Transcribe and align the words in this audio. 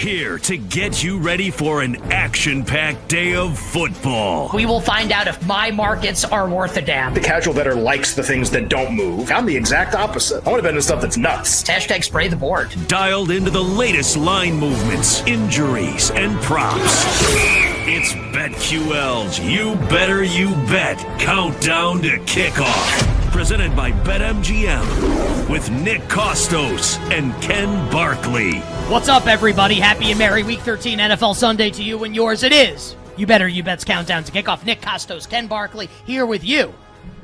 here 0.00 0.38
to 0.38 0.56
get 0.56 1.04
you 1.04 1.18
ready 1.18 1.50
for 1.50 1.82
an 1.82 1.96
action 2.10 2.64
packed 2.64 3.08
day 3.08 3.34
of 3.34 3.58
football. 3.58 4.50
We 4.54 4.64
will 4.64 4.80
find 4.80 5.12
out 5.12 5.28
if 5.28 5.44
my 5.46 5.70
markets 5.70 6.24
are 6.24 6.48
worth 6.48 6.76
a 6.78 6.82
damn. 6.82 7.12
The 7.12 7.20
casual 7.20 7.52
better 7.52 7.74
likes 7.74 8.14
the 8.14 8.22
things 8.22 8.50
that 8.52 8.70
don't 8.70 8.96
move. 8.96 9.30
I'm 9.30 9.44
the 9.44 9.56
exact 9.56 9.94
opposite. 9.94 10.46
I 10.46 10.50
want 10.50 10.60
to 10.60 10.62
bet 10.62 10.74
on 10.74 10.80
stuff 10.80 11.02
that's 11.02 11.18
nuts. 11.18 11.62
Hashtag 11.64 12.02
spray 12.02 12.28
the 12.28 12.36
board. 12.36 12.74
Dialed 12.88 13.30
into 13.30 13.50
the 13.50 13.62
latest 13.62 14.16
line 14.16 14.54
movements, 14.54 15.20
injuries, 15.26 16.10
and 16.12 16.40
props. 16.40 17.04
It's 17.86 18.12
BetQL's 18.34 19.38
You 19.38 19.74
Better 19.90 20.24
You 20.24 20.48
Bet 20.66 20.98
Countdown 21.20 22.00
to 22.02 22.18
Kickoff. 22.20 23.19
Presented 23.30 23.74
by 23.76 23.92
BetMGM 23.92 25.48
with 25.48 25.70
Nick 25.70 26.00
Kostos 26.02 26.98
and 27.10 27.32
Ken 27.40 27.90
Barkley. 27.90 28.58
What's 28.90 29.08
up, 29.08 29.26
everybody? 29.26 29.76
Happy 29.76 30.10
and 30.10 30.18
merry 30.18 30.42
Week 30.42 30.58
13 30.60 30.98
NFL 30.98 31.36
Sunday 31.36 31.70
to 31.70 31.82
you 31.82 32.02
and 32.04 32.14
yours. 32.14 32.42
It 32.42 32.52
is 32.52 32.96
You 33.16 33.26
Better 33.26 33.46
You 33.46 33.62
Bet's 33.62 33.84
Countdown 33.84 34.24
to 34.24 34.32
Kickoff. 34.32 34.64
Nick 34.64 34.80
Kostos, 34.80 35.28
Ken 35.28 35.46
Barkley 35.46 35.88
here 36.04 36.26
with 36.26 36.42
you 36.44 36.74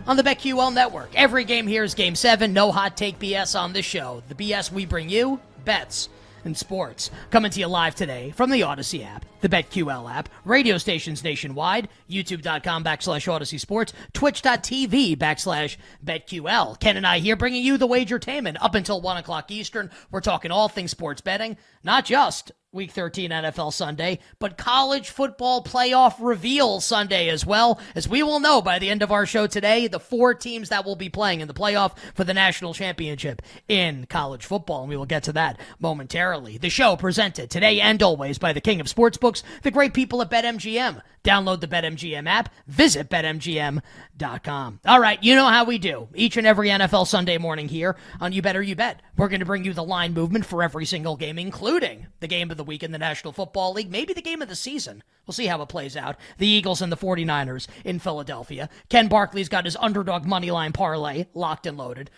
on 0.06 0.16
the 0.16 0.22
BetQL 0.22 0.72
Network. 0.72 1.10
Every 1.14 1.44
game 1.44 1.66
here 1.66 1.82
is 1.82 1.94
Game 1.94 2.14
7. 2.14 2.52
No 2.52 2.70
hot 2.70 2.96
take 2.96 3.18
BS 3.18 3.58
on 3.58 3.72
this 3.72 3.84
show. 3.84 4.22
The 4.28 4.34
BS 4.36 4.70
we 4.70 4.86
bring 4.86 5.08
you, 5.10 5.40
bets 5.64 6.08
and 6.44 6.56
sports. 6.56 7.10
Coming 7.30 7.50
to 7.50 7.60
you 7.60 7.66
live 7.66 7.96
today 7.96 8.30
from 8.30 8.50
the 8.50 8.60
Audacy 8.60 9.04
app, 9.04 9.24
the 9.40 9.48
BetQL 9.48 10.10
app, 10.10 10.28
radio 10.44 10.78
stations 10.78 11.22
nationwide, 11.22 11.88
youtube.com 12.08 12.84
backslash 12.84 13.26
Audacy 13.26 13.60
Sports, 13.60 13.92
twitch.tv 14.12 15.16
backslash 15.16 15.76
BetQL. 16.04 16.78
Ken 16.80 16.96
and 16.96 17.06
I 17.06 17.18
here 17.18 17.36
bringing 17.36 17.64
you 17.64 17.76
the 17.76 17.88
wagertainment 17.88 18.56
up 18.60 18.74
until 18.74 19.00
1 19.00 19.16
o'clock 19.18 19.50
Eastern. 19.50 19.90
We're 20.10 20.20
talking 20.20 20.50
all 20.50 20.68
things 20.68 20.90
sports 20.90 21.20
betting, 21.20 21.56
not 21.82 22.04
just 22.04 22.52
Week 22.76 22.90
13 22.90 23.30
NFL 23.30 23.72
Sunday, 23.72 24.18
but 24.38 24.58
college 24.58 25.08
football 25.08 25.64
playoff 25.64 26.16
reveal 26.20 26.78
Sunday 26.80 27.30
as 27.30 27.46
well. 27.46 27.80
As 27.94 28.06
we 28.06 28.22
will 28.22 28.38
know 28.38 28.60
by 28.60 28.78
the 28.78 28.90
end 28.90 29.02
of 29.02 29.10
our 29.10 29.24
show 29.24 29.46
today, 29.46 29.86
the 29.86 29.98
four 29.98 30.34
teams 30.34 30.68
that 30.68 30.84
will 30.84 30.94
be 30.94 31.08
playing 31.08 31.40
in 31.40 31.48
the 31.48 31.54
playoff 31.54 31.96
for 32.14 32.22
the 32.22 32.34
national 32.34 32.74
championship 32.74 33.40
in 33.66 34.04
college 34.10 34.44
football. 34.44 34.82
And 34.82 34.90
we 34.90 34.96
will 34.96 35.06
get 35.06 35.22
to 35.22 35.32
that 35.32 35.58
momentarily. 35.80 36.58
The 36.58 36.68
show 36.68 36.96
presented 36.96 37.48
today 37.48 37.80
and 37.80 38.02
always 38.02 38.36
by 38.36 38.52
the 38.52 38.60
king 38.60 38.80
of 38.82 38.90
sportsbooks, 39.26 39.42
the 39.62 39.70
great 39.70 39.94
people 39.94 40.22
at 40.22 40.30
BetMGM. 40.30 41.02
Download 41.24 41.60
the 41.60 41.66
BetMGM 41.66 42.28
app, 42.28 42.54
visit 42.68 43.10
BetMGM.com. 43.10 44.80
All 44.86 45.00
right, 45.00 45.22
you 45.22 45.34
know 45.34 45.48
how 45.48 45.64
we 45.64 45.78
do. 45.78 46.08
Each 46.14 46.36
and 46.36 46.46
every 46.46 46.68
NFL 46.68 47.08
Sunday 47.08 47.36
morning 47.36 47.68
here 47.68 47.96
on 48.20 48.32
You 48.32 48.42
Better 48.42 48.62
You 48.62 48.76
Bet, 48.76 49.02
we're 49.16 49.28
going 49.28 49.40
to 49.40 49.46
bring 49.46 49.64
you 49.64 49.72
the 49.72 49.82
line 49.82 50.14
movement 50.14 50.46
for 50.46 50.62
every 50.62 50.86
single 50.86 51.16
game, 51.16 51.38
including 51.38 52.06
the 52.20 52.28
game 52.28 52.50
of 52.50 52.56
the 52.56 52.64
week 52.64 52.84
in 52.84 52.92
the 52.92 52.98
National 52.98 53.32
Football 53.32 53.72
League, 53.72 53.90
maybe 53.90 54.12
the 54.12 54.22
game 54.22 54.40
of 54.40 54.48
the 54.48 54.54
season. 54.54 55.02
We'll 55.26 55.34
see 55.34 55.46
how 55.46 55.60
it 55.62 55.68
plays 55.68 55.96
out. 55.96 56.16
The 56.38 56.46
Eagles 56.46 56.80
and 56.80 56.92
the 56.92 56.96
49ers 56.96 57.66
in 57.84 57.98
Philadelphia. 57.98 58.68
Ken 58.88 59.08
Barkley's 59.08 59.48
got 59.48 59.64
his 59.64 59.76
underdog 59.76 60.24
money 60.24 60.52
line 60.52 60.72
parlay 60.72 61.26
locked 61.34 61.66
and 61.66 61.76
loaded. 61.76 62.08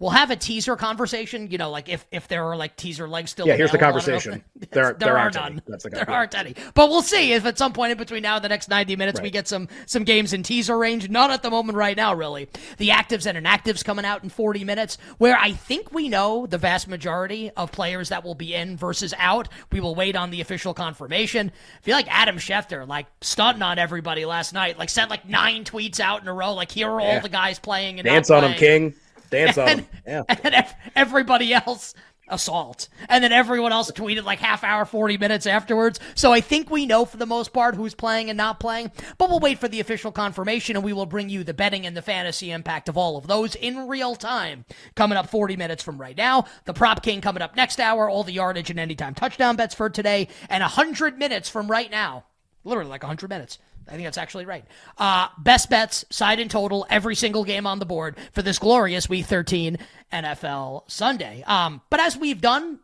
We'll 0.00 0.10
have 0.10 0.30
a 0.30 0.36
teaser 0.36 0.76
conversation, 0.76 1.50
you 1.50 1.58
know, 1.58 1.70
like 1.70 1.88
if 1.88 2.06
if 2.12 2.28
there 2.28 2.44
are 2.44 2.56
like 2.56 2.76
teaser 2.76 3.08
legs 3.08 3.32
still. 3.32 3.48
Yeah, 3.48 3.56
here's 3.56 3.72
the 3.72 3.78
available. 3.78 3.98
I 3.98 4.06
don't 4.06 4.08
know 4.08 4.20
conversation. 4.20 4.44
if- 4.62 4.70
There, 4.70 4.84
there, 4.92 4.94
there 4.94 5.14
are 5.16 5.18
aren't 5.20 5.34
none. 5.34 5.52
any. 5.52 5.62
That's 5.66 5.84
the 5.84 5.90
there 5.90 6.10
aren't 6.10 6.34
any. 6.36 6.54
But 6.74 6.88
we'll 6.88 7.02
see 7.02 7.32
if 7.32 7.44
at 7.46 7.58
some 7.58 7.72
point 7.72 7.92
in 7.92 7.98
between 7.98 8.22
now 8.22 8.36
and 8.36 8.44
the 8.44 8.48
next 8.48 8.68
90 8.68 8.94
minutes 8.96 9.20
we 9.20 9.30
get 9.30 9.48
some 9.48 9.66
some 9.86 10.04
games 10.04 10.32
in 10.32 10.42
teaser 10.44 10.78
range. 10.78 11.08
Not 11.08 11.30
at 11.30 11.42
the 11.42 11.50
moment 11.50 11.76
right 11.76 11.96
now, 11.96 12.14
really. 12.14 12.48
The 12.76 12.90
actives 12.90 13.26
and 13.26 13.44
inactives 13.44 13.84
coming 13.84 14.04
out 14.04 14.22
in 14.22 14.28
40 14.28 14.62
minutes, 14.64 14.98
where 15.18 15.36
I 15.36 15.52
think 15.52 15.92
we 15.92 16.08
know 16.08 16.46
the 16.46 16.58
vast 16.58 16.86
majority 16.86 17.50
of 17.56 17.72
players 17.72 18.08
that 18.10 18.22
will 18.24 18.34
be 18.36 18.54
in 18.54 18.76
versus 18.76 19.14
out. 19.18 19.48
We 19.72 19.80
will 19.80 19.94
wait 19.96 20.14
on 20.14 20.30
the 20.30 20.40
official 20.40 20.74
confirmation. 20.74 21.50
I 21.78 21.82
feel 21.82 21.96
like 21.96 22.06
Adam 22.08 22.36
Schefter, 22.36 22.86
like 22.86 23.06
stunting 23.20 23.62
on 23.62 23.78
everybody 23.78 24.24
last 24.24 24.52
night, 24.52 24.78
like 24.78 24.90
sent 24.90 25.10
like 25.10 25.28
nine 25.28 25.64
tweets 25.64 25.98
out 25.98 26.22
in 26.22 26.28
a 26.28 26.32
row, 26.32 26.54
like 26.54 26.70
here 26.70 26.88
are 26.88 27.00
all 27.00 27.20
the 27.20 27.28
guys 27.28 27.58
playing 27.58 27.98
and 27.98 28.06
Dance 28.06 28.30
on 28.30 28.44
him, 28.44 28.52
playing 28.54 28.90
King. 28.90 28.94
Dance 29.30 29.58
on 29.58 29.68
and, 29.68 29.80
him. 29.80 29.88
Yeah. 30.06 30.22
and 30.28 30.66
everybody 30.94 31.52
else 31.52 31.94
assault 32.30 32.88
and 33.08 33.24
then 33.24 33.32
everyone 33.32 33.72
else 33.72 33.90
tweeted 33.90 34.22
like 34.24 34.38
half 34.38 34.62
hour 34.62 34.84
40 34.84 35.16
minutes 35.16 35.46
afterwards 35.46 35.98
so 36.14 36.30
i 36.30 36.40
think 36.40 36.70
we 36.70 36.84
know 36.84 37.04
for 37.06 37.16
the 37.16 37.24
most 37.24 37.52
part 37.54 37.74
who's 37.74 37.94
playing 37.94 38.28
and 38.28 38.36
not 38.36 38.60
playing 38.60 38.92
but 39.16 39.30
we'll 39.30 39.40
wait 39.40 39.58
for 39.58 39.68
the 39.68 39.80
official 39.80 40.12
confirmation 40.12 40.76
and 40.76 40.84
we 40.84 40.92
will 40.92 41.06
bring 41.06 41.28
you 41.28 41.42
the 41.42 41.54
betting 41.54 41.86
and 41.86 41.96
the 41.96 42.02
fantasy 42.02 42.50
impact 42.50 42.88
of 42.88 42.98
all 42.98 43.16
of 43.16 43.26
those 43.26 43.54
in 43.54 43.88
real 43.88 44.14
time 44.14 44.64
coming 44.94 45.16
up 45.16 45.30
40 45.30 45.56
minutes 45.56 45.82
from 45.82 45.98
right 45.98 46.16
now 46.16 46.44
the 46.66 46.74
prop 46.74 47.02
king 47.02 47.20
coming 47.20 47.42
up 47.42 47.56
next 47.56 47.80
hour 47.80 48.10
all 48.10 48.24
the 48.24 48.32
yardage 48.32 48.68
and 48.68 48.78
anytime 48.78 49.14
touchdown 49.14 49.56
bets 49.56 49.74
for 49.74 49.88
today 49.88 50.28
and 50.50 50.60
100 50.60 51.18
minutes 51.18 51.48
from 51.48 51.70
right 51.70 51.90
now 51.90 52.24
literally 52.64 52.90
like 52.90 53.02
100 53.02 53.28
minutes. 53.28 53.58
I 53.88 53.92
think 53.92 54.04
that's 54.04 54.18
actually 54.18 54.46
right. 54.46 54.64
Uh, 54.96 55.28
best 55.38 55.70
bets, 55.70 56.04
side 56.10 56.40
and 56.40 56.50
total, 56.50 56.86
every 56.90 57.14
single 57.14 57.44
game 57.44 57.66
on 57.66 57.78
the 57.78 57.86
board 57.86 58.16
for 58.32 58.42
this 58.42 58.58
glorious 58.58 59.08
Week 59.08 59.24
13 59.26 59.78
NFL 60.12 60.90
Sunday. 60.90 61.42
Um, 61.46 61.80
but 61.90 62.00
as 62.00 62.16
we've 62.16 62.40
done 62.40 62.80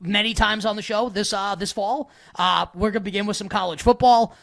many 0.00 0.34
times 0.34 0.64
on 0.64 0.76
the 0.76 0.82
show 0.82 1.08
this 1.08 1.32
uh, 1.32 1.54
this 1.54 1.72
fall, 1.72 2.10
uh, 2.36 2.66
we're 2.74 2.90
gonna 2.90 3.04
begin 3.04 3.26
with 3.26 3.36
some 3.36 3.48
college 3.48 3.82
football. 3.82 4.36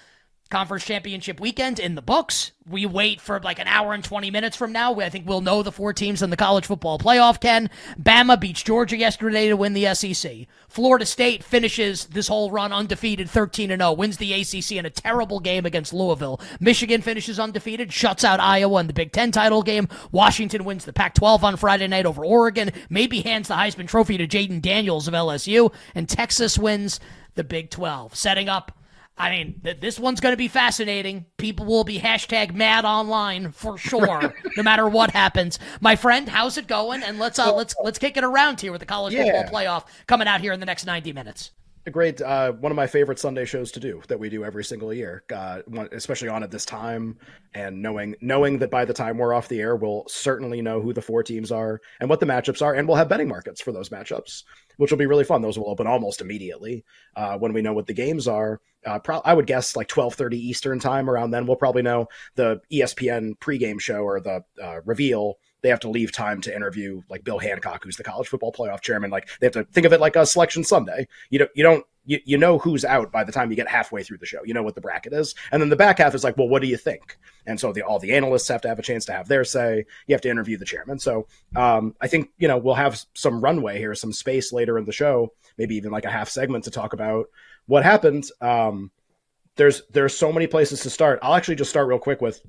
Conference 0.48 0.86
championship 0.86 1.40
weekend 1.40 1.80
in 1.80 1.96
the 1.96 2.02
books. 2.02 2.52
We 2.70 2.86
wait 2.86 3.22
for 3.22 3.40
like 3.40 3.60
an 3.60 3.68
hour 3.68 3.94
and 3.94 4.04
20 4.04 4.32
minutes 4.32 4.58
from 4.58 4.72
now. 4.72 4.96
I 4.96 5.10
think 5.10 5.28
we'll 5.28 5.42
know 5.42 5.64
the 5.64 5.72
four 5.72 5.94
teams 5.94 6.22
in 6.22 6.30
the 6.30 6.38
college 6.38 6.66
football 6.66 6.98
playoff, 6.98 7.40
Ken. 7.40 7.70
Bama 8.02 8.40
beats 8.40 8.64
Georgia 8.64 8.98
yesterday 8.98 9.50
to 9.50 9.58
win 9.58 9.74
the 9.74 9.94
SEC. 9.94 10.48
Florida 10.68 11.06
State 11.06 11.44
finishes 11.44 12.06
this 12.06 12.28
whole 12.28 12.52
run 12.52 12.74
undefeated 12.74 13.30
13 13.30 13.70
0, 13.70 13.94
wins 13.94 14.18
the 14.18 14.34
ACC 14.34 14.74
in 14.74 14.86
a 14.86 14.90
terrible 14.90 15.40
game 15.40 15.66
against 15.66 15.94
Louisville. 15.94 16.40
Michigan 16.60 17.02
finishes 17.02 17.40
undefeated, 17.40 17.92
shuts 17.92 18.24
out 18.24 18.40
Iowa 18.40 18.80
in 18.80 18.88
the 18.88 18.94
Big 18.94 19.12
Ten 19.12 19.32
title 19.32 19.64
game. 19.64 19.88
Washington 20.12 20.64
wins 20.64 20.86
the 20.86 20.94
Pac 20.94 21.14
12 21.16 21.44
on 21.44 21.58
Friday 21.58 21.88
night 21.88 22.06
over 22.06 22.24
Oregon, 22.26 22.72
maybe 22.90 23.22
hands 23.22 23.48
the 23.48 23.56
Heisman 23.56 23.88
Trophy 23.88 24.18
to 24.18 24.28
Jayden 24.28 24.62
Daniels 24.62 25.08
of 25.08 25.14
LSU, 25.14 25.74
and 25.96 26.08
Texas 26.08 26.58
wins 26.58 27.00
the 27.36 27.44
Big 27.44 27.70
12, 27.70 28.16
setting 28.16 28.50
up 28.50 28.77
I 29.20 29.32
mean, 29.32 29.62
th- 29.64 29.80
this 29.80 30.00
one's 30.00 30.20
going 30.20 30.34
to 30.34 30.38
be 30.38 30.48
fascinating. 30.48 31.26
People 31.38 31.66
will 31.66 31.84
be 31.84 32.00
hashtag 32.00 32.54
mad 32.54 32.86
online 32.86 33.52
for 33.52 33.78
sure, 33.78 34.34
no 34.58 34.64
matter 34.64 34.88
what 34.88 35.12
happens. 35.12 35.58
My 35.82 35.96
friend, 35.96 36.30
how's 36.30 36.58
it 36.58 36.68
going? 36.68 37.02
And 37.02 37.18
let's 37.18 37.40
uh, 37.40 37.54
let's 37.56 37.74
let's 37.84 37.98
kick 37.98 38.16
it 38.18 38.24
around 38.24 38.62
here 38.62 38.72
with 38.72 38.80
the 38.80 38.86
college 38.86 39.14
Yeah. 39.14 39.24
football 39.42 39.62
playoff 39.62 39.86
coming 40.06 40.28
out 40.28 40.42
here 40.42 40.54
in 40.54 40.60
the 40.60 40.66
next 40.68 40.86
ninety 40.86 41.14
minutes. 41.14 41.52
A 41.88 41.92
great 41.92 42.22
uh, 42.22 42.52
one 42.52 42.72
of 42.72 42.76
my 42.76 42.86
favorite 42.86 43.18
Sunday 43.18 43.46
shows 43.46 43.72
to 43.72 43.80
do 43.80 44.02
that 44.10 44.20
we 44.20 44.30
do 44.30 44.44
every 44.44 44.64
single 44.64 44.94
year, 44.94 45.24
uh, 45.34 45.62
especially 45.94 46.28
on 46.28 46.44
at 46.44 46.52
this 46.52 46.66
time, 46.66 47.18
and 47.54 47.82
knowing 47.82 48.14
knowing 48.20 48.60
that 48.60 48.70
by 48.70 48.84
the 48.84 48.94
time 48.94 49.18
we're 49.18 49.34
off 49.34 49.48
the 49.48 49.62
air, 49.62 49.76
we'll 49.76 50.04
certainly 50.10 50.62
know 50.62 50.82
who 50.82 50.92
the 50.92 51.02
four 51.02 51.24
teams 51.24 51.50
are 51.50 51.80
and 52.02 52.10
what 52.10 52.20
the 52.20 52.26
matchups 52.26 52.62
are, 52.62 52.74
and 52.74 52.88
we'll 52.88 52.98
have 52.98 53.08
betting 53.08 53.30
markets 53.30 53.62
for 53.62 53.72
those 53.72 53.88
matchups, 53.88 54.44
which 54.76 54.92
will 54.92 54.98
be 54.98 55.06
really 55.06 55.24
fun. 55.24 55.42
Those 55.42 55.58
will 55.58 55.70
open 55.70 55.88
almost 55.88 56.20
immediately 56.20 56.84
uh, 57.16 57.38
when 57.38 57.54
we 57.54 57.62
know 57.62 57.74
what 57.74 57.88
the 57.88 57.94
games 57.94 58.28
are. 58.28 58.60
Uh, 58.86 59.00
pro- 59.00 59.22
I 59.24 59.34
would 59.34 59.48
guess 59.48 59.78
like 59.78 59.88
twelve 59.88 60.14
thirty 60.14 60.38
Eastern 60.38 60.80
time. 60.80 61.10
Around 61.10 61.32
then, 61.32 61.48
we'll 61.48 61.56
probably 61.56 61.84
know 61.84 62.10
the 62.36 62.60
ESPN 62.70 63.40
pregame 63.40 63.80
show 63.80 64.02
or 64.02 64.20
the 64.20 64.44
uh, 64.62 64.82
reveal 64.84 65.36
they 65.62 65.70
have 65.70 65.80
to 65.82 65.90
leave 65.90 66.12
time 66.12 66.42
to 66.42 66.56
interview 66.56 67.02
like 67.10 67.24
Bill 67.24 67.40
Hancock, 67.40 67.84
who's 67.84 67.98
the 67.98 68.04
college 68.04 68.28
football 68.28 68.52
playoff 68.52 68.82
chairman. 68.82 69.10
Like 69.10 69.30
they 69.40 69.48
have 69.48 69.54
to 69.54 69.64
think 69.66 69.86
of 69.86 69.94
it 69.94 70.00
like 70.00 70.16
a 70.16 70.26
selection 70.26 70.64
Sunday. 70.64 71.08
You 71.30 71.40
don't 71.40 71.52
you 71.56 71.64
don't 71.64 71.86
you, 72.06 72.20
you 72.26 72.38
know 72.38 72.58
who's 72.58 72.86
out 72.86 73.12
by 73.12 73.24
the 73.24 73.32
time 73.32 73.50
you 73.50 73.56
get 73.56 73.68
halfway 73.68 74.04
through 74.04 74.20
the 74.20 74.26
show. 74.26 74.44
You 74.44 74.54
know 74.54 74.64
what 74.64 74.76
the 74.76 74.82
bracket 74.82 75.14
is, 75.14 75.36
and 75.52 75.62
then 75.62 75.70
the 75.70 75.76
back 75.76 75.98
half 75.98 76.16
is 76.16 76.24
like, 76.24 76.38
well, 76.38 76.48
what 76.48 76.62
do 76.62 76.68
you 76.68 76.78
think? 76.78 77.18
And 77.46 77.60
so 77.60 77.74
the, 77.74 77.82
all 77.82 78.00
the 78.00 78.14
analysts 78.14 78.48
have 78.48 78.62
to 78.62 78.68
have 78.68 78.80
a 78.80 78.84
chance 78.84 79.06
to 79.06 79.14
have 79.14 79.28
their 79.28 79.44
say. 79.44 79.86
You 80.08 80.14
have 80.14 80.22
to 80.22 80.30
interview 80.30 80.58
the 80.58 80.66
chairman. 80.66 81.00
So 81.00 81.28
um, 81.56 81.96
I 82.02 82.08
think 82.08 82.30
you 82.38 82.48
know 82.48 82.58
we'll 82.58 82.76
have 82.76 83.00
some 83.14 83.42
runway 83.42 83.78
here, 83.78 83.96
some 83.96 84.14
space 84.14 84.54
later 84.54 84.78
in 84.78 84.86
the 84.86 84.94
show, 84.94 85.34
maybe 85.58 85.76
even 85.76 85.92
like 85.92 86.06
a 86.06 86.12
half 86.12 86.30
segment 86.30 86.64
to 86.66 86.72
talk 86.72 86.94
about 86.94 87.28
what 87.66 87.84
happened. 87.84 88.30
Um, 88.42 88.92
there's 89.56 89.82
there's 89.92 90.16
so 90.16 90.32
many 90.32 90.48
places 90.48 90.82
to 90.82 90.90
start. 90.90 91.20
I'll 91.22 91.34
actually 91.34 91.56
just 91.56 91.72
start 91.72 91.88
real 91.88 92.00
quick 92.00 92.22
with 92.22 92.42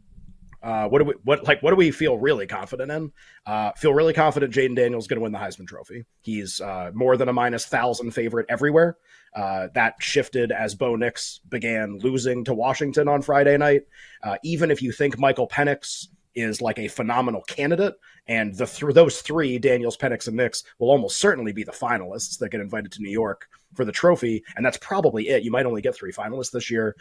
uh, 0.62 0.88
what 0.88 0.98
do 0.98 1.04
we 1.04 1.14
what 1.24 1.46
like 1.46 1.62
what 1.62 1.70
do 1.70 1.76
we 1.76 1.90
feel 1.90 2.18
really 2.18 2.46
confident 2.46 2.90
in? 2.90 3.12
Uh, 3.46 3.72
feel 3.72 3.94
really 3.94 4.12
confident 4.12 4.52
Jayden 4.52 4.74
Daniels 4.74 5.06
going 5.06 5.18
to 5.18 5.22
win 5.22 5.32
the 5.32 5.38
Heisman 5.38 5.68
Trophy. 5.68 6.04
He's 6.20 6.60
uh, 6.60 6.90
more 6.94 7.16
than 7.16 7.28
a 7.28 7.32
minus 7.32 7.66
thousand 7.66 8.10
favorite 8.10 8.46
everywhere. 8.48 8.96
Uh, 9.34 9.68
that 9.74 9.94
shifted 10.00 10.50
as 10.50 10.74
Bo 10.74 10.96
Nix 10.96 11.40
began 11.48 11.98
losing 11.98 12.44
to 12.44 12.54
Washington 12.54 13.08
on 13.08 13.22
Friday 13.22 13.56
night. 13.56 13.82
Uh, 14.22 14.36
even 14.42 14.70
if 14.70 14.82
you 14.82 14.90
think 14.90 15.18
Michael 15.18 15.46
Penix 15.46 16.08
is 16.34 16.60
like 16.60 16.78
a 16.78 16.88
phenomenal 16.88 17.42
candidate, 17.42 17.94
and 18.26 18.54
the 18.56 18.66
th- 18.66 18.94
those 18.94 19.20
three 19.20 19.58
Daniels, 19.58 19.96
Penix, 19.96 20.26
and 20.26 20.36
Nix 20.36 20.64
will 20.78 20.90
almost 20.90 21.18
certainly 21.18 21.52
be 21.52 21.62
the 21.62 21.72
finalists 21.72 22.38
that 22.38 22.50
get 22.50 22.60
invited 22.60 22.90
to 22.92 23.02
New 23.02 23.10
York 23.10 23.48
for 23.74 23.84
the 23.84 23.92
trophy, 23.92 24.42
and 24.56 24.66
that's 24.66 24.78
probably 24.78 25.28
it. 25.28 25.44
You 25.44 25.52
might 25.52 25.66
only 25.66 25.82
get 25.82 25.94
three 25.94 26.12
finalists 26.12 26.50
this 26.50 26.70
year, 26.70 26.96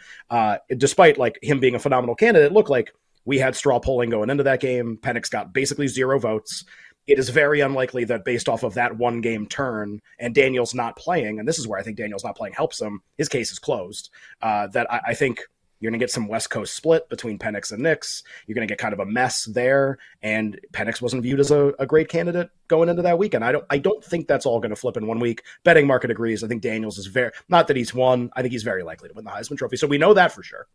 despite 0.76 1.18
like 1.18 1.38
him 1.42 1.58
being 1.58 1.74
a 1.74 1.80
phenomenal 1.80 2.14
candidate. 2.14 2.50
It 2.50 2.54
looked 2.54 2.70
like 2.70 2.92
we 3.28 3.38
had 3.38 3.54
straw 3.54 3.78
polling 3.78 4.08
going 4.08 4.30
into 4.30 4.42
that 4.44 4.58
game. 4.58 4.96
Penix 5.02 5.30
got 5.30 5.52
basically 5.52 5.86
zero 5.86 6.18
votes. 6.18 6.64
it 7.06 7.18
is 7.18 7.28
very 7.28 7.60
unlikely 7.60 8.04
that 8.04 8.24
based 8.24 8.48
off 8.48 8.62
of 8.62 8.74
that 8.74 8.96
one 8.96 9.20
game 9.20 9.46
turn 9.46 10.00
and 10.18 10.34
Daniels 10.34 10.74
not 10.74 10.96
playing, 10.96 11.38
and 11.38 11.46
this 11.46 11.58
is 11.58 11.68
where 11.68 11.78
I 11.78 11.82
think 11.82 11.98
Daniels 11.98 12.24
not 12.24 12.36
playing 12.36 12.54
helps 12.54 12.80
him, 12.80 13.02
his 13.18 13.28
case 13.28 13.52
is 13.52 13.58
closed. 13.58 14.08
Uh, 14.40 14.66
that 14.68 14.90
I, 14.90 15.00
I 15.08 15.14
think 15.14 15.40
you're 15.78 15.90
going 15.90 15.98
to 15.98 16.02
get 16.02 16.10
some 16.10 16.26
West 16.26 16.48
Coast 16.48 16.74
split 16.74 17.08
between 17.10 17.38
Penix 17.38 17.70
and 17.70 17.82
Nix. 17.82 18.22
You're 18.46 18.54
going 18.54 18.66
to 18.66 18.72
get 18.72 18.78
kind 18.78 18.94
of 18.94 19.00
a 19.00 19.06
mess 19.06 19.44
there, 19.44 19.98
and 20.22 20.58
Penix 20.72 21.02
wasn't 21.02 21.22
viewed 21.22 21.40
as 21.40 21.50
a, 21.50 21.74
a, 21.78 21.86
great 21.86 22.08
candidate 22.08 22.48
going 22.66 22.88
into 22.88 23.02
that 23.02 23.18
weekend. 23.18 23.44
I 23.44 23.52
don't, 23.52 23.64
I 23.68 23.76
don't 23.76 24.02
think 24.02 24.26
that's 24.26 24.46
all 24.46 24.58
going 24.58 24.70
to 24.70 24.76
flip 24.76 24.96
in 24.96 25.06
one 25.06 25.20
week. 25.20 25.42
Betting 25.64 25.86
market 25.86 26.10
agrees. 26.10 26.42
I 26.42 26.48
think 26.48 26.62
Daniels 26.62 26.96
is 26.96 27.06
very 27.06 27.32
not 27.50 27.68
that 27.68 27.76
he's 27.76 27.92
won. 27.92 28.30
I 28.36 28.40
think 28.40 28.52
he's 28.52 28.62
very 28.62 28.82
likely 28.82 29.10
to 29.10 29.14
win 29.14 29.26
the 29.26 29.30
Heisman 29.30 29.58
Trophy. 29.58 29.76
So 29.76 29.86
we 29.86 29.98
know 29.98 30.14
that 30.14 30.32
for 30.32 30.42
sure. 30.42 30.66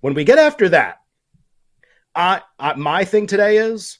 When 0.00 0.14
we 0.14 0.24
get 0.24 0.38
after 0.38 0.68
that, 0.70 0.98
I, 2.14 2.42
I 2.58 2.74
my 2.74 3.04
thing 3.04 3.26
today 3.26 3.58
is 3.58 3.98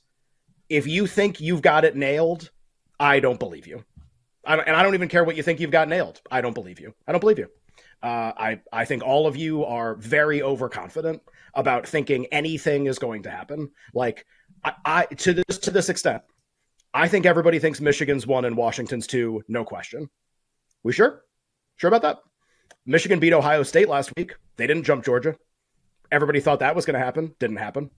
if 0.69 0.87
you 0.87 1.07
think 1.07 1.41
you've 1.41 1.63
got 1.63 1.85
it 1.85 1.97
nailed, 1.97 2.51
I 2.99 3.21
don't 3.21 3.39
believe 3.39 3.67
you. 3.67 3.85
I 4.45 4.57
and 4.57 4.77
I 4.77 4.83
don't 4.83 4.95
even 4.95 5.09
care 5.09 5.25
what 5.25 5.37
you 5.37 5.43
think 5.43 5.61
you've 5.61 5.71
got 5.71 5.89
nailed. 5.89 6.21
I 6.31 6.41
don't 6.41 6.55
believe 6.55 6.81
you. 6.81 6.95
I 7.07 7.13
don't 7.13 7.21
believe 7.21 7.39
you. 7.39 7.49
Uh, 8.03 8.33
I 8.37 8.61
I 8.73 8.85
think 8.85 9.03
all 9.03 9.27
of 9.27 9.37
you 9.37 9.65
are 9.65 9.95
very 9.97 10.43
overconfident 10.43 11.23
about 11.55 11.87
thinking 11.87 12.27
anything 12.27 12.87
is 12.87 12.99
going 12.99 13.25
to 13.25 13.31
happen. 13.31 13.71
Like 13.93 14.25
I, 14.65 14.73
I 14.85 15.05
to 15.07 15.35
this 15.35 15.59
to 15.59 15.71
this 15.71 15.89
extent, 15.89 16.23
I 16.95 17.09
think 17.09 17.27
everybody 17.27 17.59
thinks 17.59 17.81
Michigan's 17.81 18.27
one 18.27 18.45
and 18.45 18.57
Washington's 18.57 19.07
two, 19.07 19.43
no 19.49 19.65
question. 19.65 20.09
We 20.83 20.93
sure? 20.93 21.23
Sure 21.77 21.89
about 21.89 22.03
that? 22.03 22.19
Michigan 22.87 23.21
beat 23.21 23.33
Ohio 23.33 23.63
State 23.63 23.89
last 23.89 24.13
week. 24.17 24.35
They 24.57 24.67
didn't 24.67 24.85
jump 24.85 25.05
Georgia. 25.05 25.37
Everybody 26.11 26.41
thought 26.41 26.61
that 26.61 26.75
was 26.75 26.87
going 26.87 26.99
to 26.99 27.05
happen. 27.05 27.35
Didn't 27.39 27.59
happen. 27.59 27.91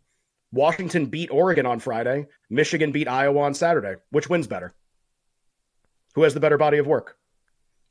Washington 0.53 1.07
beat 1.07 1.31
Oregon 1.31 1.67
on 1.67 1.81
Friday. 1.81 2.27
Michigan 2.51 2.93
beat 2.93 3.09
Iowa 3.09 3.41
on 3.41 3.55
Saturday. 3.55 3.95
Which 4.11 4.29
wins 4.29 4.47
better? 4.47 4.75
Who 6.15 6.23
has 6.23 6.35
the 6.35 6.41
better 6.41 6.59
body 6.59 6.79
of 6.79 6.87
work? 6.87 7.17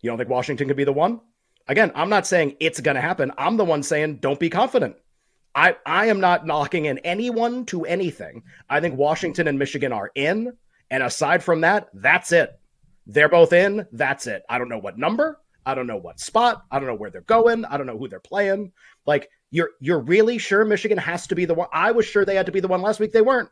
You 0.02 0.10
don't 0.10 0.18
think 0.18 0.30
Washington 0.30 0.68
could 0.68 0.78
be 0.78 0.84
the 0.84 0.94
one? 0.94 1.22
Again, 1.68 1.92
I'm 1.96 2.10
not 2.10 2.28
saying 2.28 2.58
it's 2.60 2.80
going 2.80 2.96
to 2.96 3.02
happen. 3.02 3.31
I'm 3.38 3.58
the 3.58 3.66
one 3.66 3.84
saying 3.84 4.18
don't 4.18 4.40
be 4.40 4.50
confident. 4.50 4.96
I, 5.54 5.75
I 5.86 6.06
am 6.08 6.19
not 6.19 6.46
knocking 6.46 6.86
in 6.86 7.00
anyone 7.00 7.66
to 7.68 7.86
anything. 7.86 8.44
I 8.69 8.80
think 8.80 8.98
Washington 8.98 9.48
and 9.48 9.60
Michigan 9.60 9.92
are 9.92 10.12
in. 10.16 10.54
And 10.90 11.04
aside 11.04 11.44
from 11.44 11.62
that, 11.62 11.90
that's 11.94 12.31
it. 12.31 12.58
They're 13.08 13.30
both 13.30 13.54
in. 13.54 13.86
That's 13.92 14.28
it. 14.28 14.44
I 14.50 14.58
don't 14.58 14.69
know 14.69 14.78
what 14.78 14.98
number. 14.98 15.40
I 15.66 15.75
don't 15.75 15.88
know 15.88 15.98
what 15.98 16.19
spot. 16.19 16.63
I 16.72 16.80
don't 16.80 16.88
know 16.88 16.96
where 16.96 17.10
they're 17.10 17.22
going. 17.22 17.66
I 17.66 17.78
don't 17.78 17.88
know 17.88 17.98
who 17.98 18.08
they're 18.08 18.19
playing. 18.19 18.72
Like 19.06 19.30
you're 19.51 19.71
you're 19.80 20.00
really 20.00 20.38
sure 20.38 20.65
Michigan 20.65 20.98
has 20.98 21.27
to 21.27 21.36
be 21.36 21.45
the 21.45 21.53
one. 21.53 21.68
I 21.71 21.92
was 21.92 22.06
sure 22.06 22.25
they 22.25 22.36
had 22.36 22.45
to 22.48 22.51
be 22.51 22.62
the 22.62 22.68
one 22.68 22.81
last 22.81 23.00
week. 23.00 23.12
They 23.12 23.21
weren't. 23.21 23.50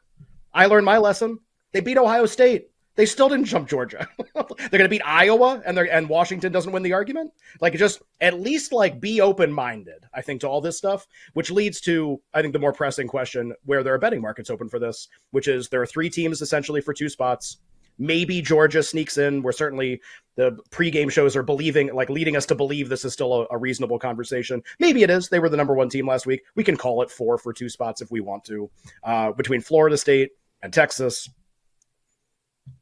I 0.54 0.66
learned 0.66 0.86
my 0.86 0.98
lesson. 0.98 1.40
They 1.74 1.82
beat 1.82 1.98
Ohio 1.98 2.26
State. 2.26 2.70
They 2.96 3.06
still 3.06 3.30
didn't 3.30 3.46
jump 3.46 3.70
Georgia. 3.70 4.10
they're 4.36 4.44
going 4.72 4.84
to 4.84 4.90
beat 4.90 5.06
Iowa, 5.06 5.62
and 5.66 5.78
they're 5.78 5.90
and 5.94 6.10
Washington 6.10 6.52
doesn't 6.52 6.72
win 6.72 6.84
the 6.84 6.94
argument. 6.94 7.32
Like, 7.62 7.74
just 7.76 8.02
at 8.20 8.40
least 8.40 8.74
like 8.74 9.00
be 9.00 9.22
open 9.22 9.54
minded. 9.54 10.06
I 10.14 10.22
think 10.22 10.42
to 10.42 10.48
all 10.48 10.60
this 10.60 10.78
stuff, 10.78 11.08
which 11.34 11.52
leads 11.52 11.80
to 11.82 12.20
I 12.34 12.42
think 12.42 12.54
the 12.54 12.60
more 12.60 12.74
pressing 12.74 13.08
question 13.08 13.54
where 13.66 13.84
there 13.84 13.94
are 13.94 14.00
betting 14.00 14.22
markets 14.22 14.50
open 14.50 14.68
for 14.68 14.80
this, 14.80 15.08
which 15.32 15.48
is 15.48 15.70
there 15.70 15.82
are 15.82 15.86
three 15.86 16.10
teams 16.10 16.42
essentially 16.42 16.82
for 16.82 16.94
two 16.94 17.10
spots. 17.10 17.60
Maybe 18.00 18.42
Georgia 18.42 18.82
sneaks 18.82 19.18
in. 19.18 19.44
We're 19.44 19.52
certainly 19.52 20.02
the 20.36 20.58
pregame 20.72 21.12
shows 21.12 21.36
are 21.36 21.44
believing, 21.44 21.94
like 21.94 22.10
leading 22.10 22.38
us 22.38 22.46
to 22.48 22.56
believe 22.56 22.88
this 22.88 23.04
is 23.04 23.14
still 23.14 23.34
a, 23.34 23.48
a, 23.52 23.58
reasonable 23.58 24.00
conversation. 24.00 24.64
Maybe 24.80 25.04
it 25.04 25.10
is. 25.10 25.28
They 25.28 25.40
were 25.40 25.50
the 25.50 25.58
number 25.58 25.74
one 25.74 25.90
team 25.90 26.08
last 26.08 26.26
week. 26.26 26.44
We 26.56 26.64
can 26.64 26.78
call 26.78 27.02
it 27.02 27.12
four 27.12 27.38
for 27.38 27.52
two 27.52 27.68
spots 27.68 28.02
if 28.02 28.10
we 28.10 28.22
want 28.22 28.46
to. 28.46 28.70
Uh, 29.04 29.34
between 29.34 29.60
Florida 29.60 29.98
State 29.98 30.32
and 30.62 30.72
Texas, 30.72 31.30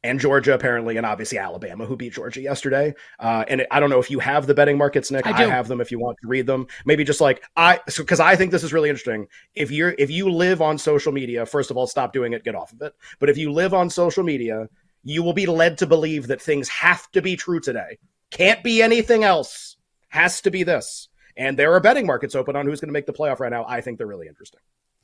and 0.03 0.19
Georgia 0.19 0.53
apparently, 0.53 0.97
and 0.97 1.05
obviously 1.05 1.37
Alabama, 1.37 1.85
who 1.85 1.95
beat 1.95 2.13
Georgia 2.13 2.41
yesterday. 2.41 2.93
Uh, 3.19 3.43
and 3.47 3.65
I 3.71 3.79
don't 3.79 3.89
know 3.89 3.99
if 3.99 4.11
you 4.11 4.19
have 4.19 4.47
the 4.47 4.53
betting 4.53 4.77
markets, 4.77 5.11
Nick. 5.11 5.25
I, 5.25 5.43
I, 5.43 5.47
have 5.47 5.67
them 5.67 5.81
if 5.81 5.91
you 5.91 5.99
want 5.99 6.17
to 6.21 6.27
read 6.27 6.45
them. 6.45 6.67
Maybe 6.85 7.03
just 7.03 7.21
like 7.21 7.43
I, 7.55 7.79
because 7.85 8.19
so, 8.19 8.23
I 8.23 8.35
think 8.35 8.51
this 8.51 8.63
is 8.63 8.73
really 8.73 8.89
interesting. 8.89 9.27
If 9.55 9.71
you're 9.71 9.95
if 9.97 10.09
you 10.09 10.29
live 10.31 10.61
on 10.61 10.77
social 10.77 11.11
media, 11.11 11.45
first 11.45 11.71
of 11.71 11.77
all, 11.77 11.87
stop 11.87 12.13
doing 12.13 12.33
it, 12.33 12.43
get 12.43 12.55
off 12.55 12.73
of 12.73 12.81
it. 12.81 12.93
But 13.19 13.29
if 13.29 13.37
you 13.37 13.51
live 13.51 13.73
on 13.73 13.89
social 13.89 14.23
media, 14.23 14.67
you 15.03 15.23
will 15.23 15.33
be 15.33 15.45
led 15.45 15.77
to 15.79 15.87
believe 15.87 16.27
that 16.27 16.41
things 16.41 16.69
have 16.69 17.09
to 17.11 17.21
be 17.21 17.35
true 17.35 17.59
today. 17.59 17.97
Can't 18.31 18.63
be 18.63 18.81
anything 18.81 19.23
else. 19.23 19.77
Has 20.09 20.41
to 20.41 20.51
be 20.51 20.63
this. 20.63 21.09
And 21.35 21.57
there 21.57 21.73
are 21.73 21.79
betting 21.79 22.07
markets 22.07 22.35
open 22.35 22.55
on 22.55 22.65
who's 22.65 22.81
going 22.81 22.89
to 22.89 22.93
make 22.93 23.05
the 23.05 23.13
playoff 23.13 23.39
right 23.39 23.51
now. 23.51 23.65
I 23.67 23.81
think 23.81 23.97
they're 23.97 24.07
really 24.07 24.27
interesting. 24.27 24.59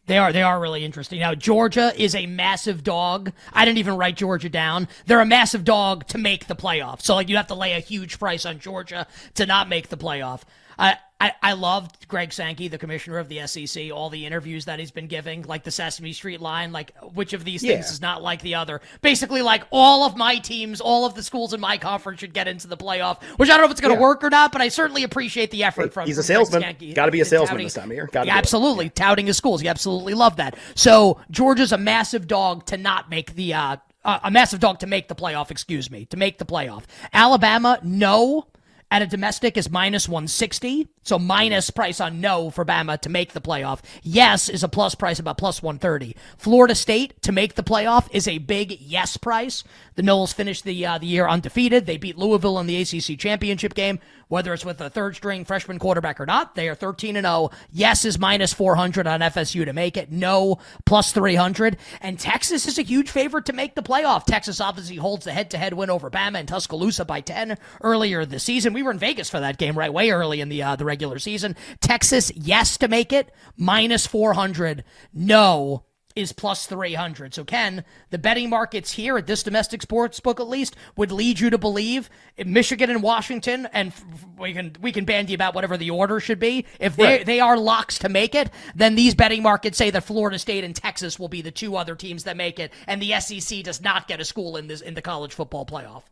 They 0.06 0.18
are. 0.18 0.34
They 0.34 0.42
are 0.42 0.60
really 0.60 0.84
interesting. 0.84 1.20
Now, 1.20 1.34
Georgia 1.34 1.94
is 1.96 2.14
a 2.14 2.26
massive 2.26 2.84
dog. 2.84 3.32
I 3.54 3.64
didn't 3.64 3.78
even 3.78 3.96
write 3.96 4.18
Georgia 4.18 4.50
down. 4.50 4.90
They're 5.06 5.22
a 5.22 5.26
massive 5.26 5.64
dog 5.64 6.08
to 6.08 6.18
make 6.18 6.48
the 6.48 6.56
playoff. 6.56 7.02
So, 7.02 7.16
like, 7.16 7.30
you 7.30 7.38
have 7.38 7.48
to 7.48 7.56
lay 7.56 7.74
a 7.74 7.80
huge 7.80 8.20
price 8.20 8.46
on 8.46 8.60
Georgia 8.60 9.08
to 9.36 9.46
not 9.46 9.70
make 9.70 9.88
the 9.88 9.98
playoff. 9.98 10.42
I, 10.78 10.98
I, 11.24 11.32
I 11.42 11.54
loved 11.54 12.10
Greg 12.10 12.34
Sankey, 12.34 12.68
the 12.68 12.78
commissioner 12.78 13.18
of 13.18 13.30
the 13.30 13.48
SEC, 13.48 13.94
all 13.94 14.10
the 14.10 14.26
interviews 14.26 14.66
that 14.66 14.78
he's 14.78 14.92
been 14.92 15.08
giving, 15.08 15.44
like 15.44 15.64
the 15.64 15.72
Sesame 15.72 16.12
Street 16.12 16.42
line, 16.42 16.74
like 16.74 16.92
which 17.14 17.32
of 17.32 17.46
these 17.46 17.62
things 17.62 17.86
yeah. 17.86 17.92
is 17.92 18.02
not 18.02 18.22
like 18.22 18.42
the 18.42 18.56
other. 18.56 18.82
Basically, 19.02 19.42
like 19.42 19.64
all 19.72 20.06
of 20.06 20.18
my 20.18 20.36
teams, 20.40 20.82
all 20.82 21.06
of 21.06 21.16
the 21.16 21.24
schools 21.24 21.54
in 21.54 21.62
my 21.62 21.78
conference 21.78 22.20
should 22.20 22.34
get 22.34 22.50
into 22.50 22.68
the 22.68 22.76
playoff, 22.76 23.24
which 23.38 23.50
I 23.50 23.54
don't 23.54 23.62
know 23.62 23.66
if 23.68 23.72
it's 23.72 23.80
going 23.80 23.94
to 23.94 24.00
yeah. 24.00 24.06
work 24.06 24.22
or 24.22 24.30
not, 24.30 24.52
but 24.52 24.60
I 24.60 24.68
certainly 24.68 25.04
appreciate 25.04 25.50
the 25.50 25.64
effort 25.64 25.84
hey, 25.84 25.90
from. 25.92 26.08
He's 26.08 26.18
a 26.18 26.24
salesman. 26.24 26.76
Got 26.94 27.06
to 27.06 27.12
be 27.14 27.22
a 27.22 27.26
salesman 27.26 27.52
touting, 27.52 27.68
this 27.68 27.74
time 27.76 27.90
of 27.90 27.96
year. 27.96 28.10
Yeah, 28.14 28.26
absolutely, 28.28 28.90
touting 28.90 29.28
his 29.28 29.38
schools. 29.38 29.64
You 29.64 29.70
absolutely 29.70 30.16
love 30.16 30.36
that. 30.36 30.58
So 30.76 31.22
Georgia's 31.32 31.72
a 31.72 31.78
massive 31.78 32.28
dog 32.28 32.66
to 32.66 32.76
not 32.76 33.10
make 33.10 33.36
the. 33.36 33.54
Uh, 33.54 33.78
uh, 34.06 34.20
a 34.26 34.30
massive 34.30 34.60
dog 34.60 34.80
to 34.80 34.86
make 34.86 35.08
the 35.08 35.16
playoff, 35.16 35.50
excuse 35.50 35.90
me, 35.90 36.04
to 36.04 36.18
make 36.18 36.38
the 36.38 36.44
playoff. 36.44 36.84
Alabama, 37.14 37.80
no 37.84 38.46
at 38.94 39.02
a 39.02 39.08
domestic 39.08 39.58
is 39.58 39.72
minus 39.72 40.08
160. 40.08 40.88
So 41.04 41.20
minus 41.20 41.70
price 41.70 42.00
on 42.00 42.22
no 42.22 42.50
for 42.50 42.66
Bama 42.66 43.00
to 43.02 43.10
make 43.10 43.34
the 43.34 43.42
playoff. 43.42 43.82
Yes 44.02 44.50
is 44.50 44.64
a 44.64 44.70
plus 44.70 44.96
price 44.96 45.20
about 45.20 45.38
plus 45.38 45.62
130. 45.62 46.16
Florida 46.38 46.76
State 46.76 47.22
to 47.22 47.32
make 47.32 47.56
the 47.56 47.64
playoff 47.64 48.08
is 48.12 48.28
a 48.28 48.38
big 48.40 48.80
yes 48.80 49.18
price. 49.18 49.64
The 49.96 50.02
Noles 50.02 50.34
finished 50.34 50.64
the 50.64 50.86
uh, 50.86 50.98
the 50.98 51.06
year 51.06 51.28
undefeated. 51.28 51.86
They 51.86 51.98
beat 51.98 52.18
Louisville 52.18 52.60
in 52.60 52.68
the 52.68 52.82
ACC 52.82 53.20
championship 53.20 53.74
game. 53.74 54.00
Whether 54.30 54.54
it's 54.54 54.66
with 54.66 54.82
a 54.82 54.90
third 54.90 55.16
string 55.16 55.46
freshman 55.46 55.78
quarterback 55.78 56.20
or 56.20 56.26
not, 56.26 56.56
they 56.56 56.68
are 56.68 56.74
13 56.74 57.18
and 57.18 57.26
0. 57.26 57.52
Yes 57.72 58.04
is 58.04 58.18
minus 58.18 58.52
400 58.52 59.06
on 59.06 59.20
FSU 59.20 59.64
to 59.66 59.74
make 59.74 59.96
it. 59.96 60.12
No 60.12 60.58
plus 60.86 61.12
300. 61.12 61.78
And 62.02 62.18
Texas 62.18 62.68
is 62.68 62.80
a 62.80 62.84
huge 62.84 63.12
favorite 63.12 63.46
to 63.46 63.54
make 63.54 63.76
the 63.76 63.84
playoff. 63.84 64.26
Texas 64.26 64.60
obviously 64.60 64.96
holds 64.96 65.26
the 65.26 65.34
head 65.34 65.52
to 65.52 65.60
head 65.60 65.76
win 65.76 65.92
over 65.92 66.10
Bama 66.10 66.40
and 66.40 66.48
Tuscaloosa 66.48 67.06
by 67.06 67.22
10 67.22 67.60
earlier 67.82 68.26
this 68.26 68.44
season. 68.44 68.74
We 68.74 68.82
were 68.82 68.92
in 68.92 68.98
Vegas 68.98 69.30
for 69.30 69.40
that 69.40 69.60
game 69.60 69.78
right 69.78 69.94
way 69.94 70.10
early 70.10 70.42
in 70.42 70.50
the 70.50 70.64
uh, 70.64 70.76
the 70.78 70.86
regular 70.94 71.18
season. 71.18 71.56
Texas 71.82 72.32
yes 72.36 72.78
to 72.78 72.88
make 72.88 73.12
it 73.12 73.32
minus 73.58 74.06
400. 74.06 74.84
No 75.12 75.86
is 76.16 76.32
plus 76.32 76.68
300. 76.68 77.34
So, 77.34 77.44
Ken, 77.44 77.84
the 78.12 78.20
betting 78.20 78.48
markets 78.48 78.92
here 78.92 79.18
at 79.18 79.26
this 79.26 79.42
domestic 79.42 79.82
sports 79.82 80.20
book, 80.20 80.40
at 80.40 80.48
least, 80.48 80.76
would 80.96 81.12
lead 81.12 81.40
you 81.40 81.50
to 81.50 81.58
believe 81.58 82.10
Michigan 82.38 82.92
and 82.92 83.02
Washington, 83.02 83.68
and 83.74 83.92
we 84.38 84.54
can 84.54 84.76
we 84.80 84.92
can 84.92 85.06
bandy 85.06 85.34
about 85.34 85.56
whatever 85.56 85.76
the 85.76 85.90
order 85.90 86.20
should 86.20 86.40
be. 86.40 86.66
If 86.80 86.96
they, 86.96 87.04
right. 87.04 87.26
they 87.26 87.40
are 87.40 87.58
locks 87.58 87.98
to 88.00 88.10
make 88.10 88.36
it, 88.36 88.52
then 88.76 88.94
these 88.94 89.16
betting 89.16 89.42
markets 89.42 89.78
say 89.78 89.90
that 89.90 90.04
Florida 90.04 90.38
State 90.38 90.64
and 90.64 90.76
Texas 90.76 91.18
will 91.18 91.30
be 91.30 91.42
the 91.42 91.52
two 91.52 91.76
other 91.76 91.96
teams 91.96 92.26
that 92.26 92.38
make 92.38 92.60
it, 92.60 92.72
and 92.88 93.02
the 93.02 93.20
SEC 93.20 93.64
does 93.64 93.82
not 93.82 94.08
get 94.08 94.20
a 94.20 94.26
school 94.26 94.58
in 94.58 94.68
this 94.68 94.82
in 94.82 94.94
the 94.94 95.02
college 95.02 95.34
football 95.34 95.66
playoff. 95.66 96.04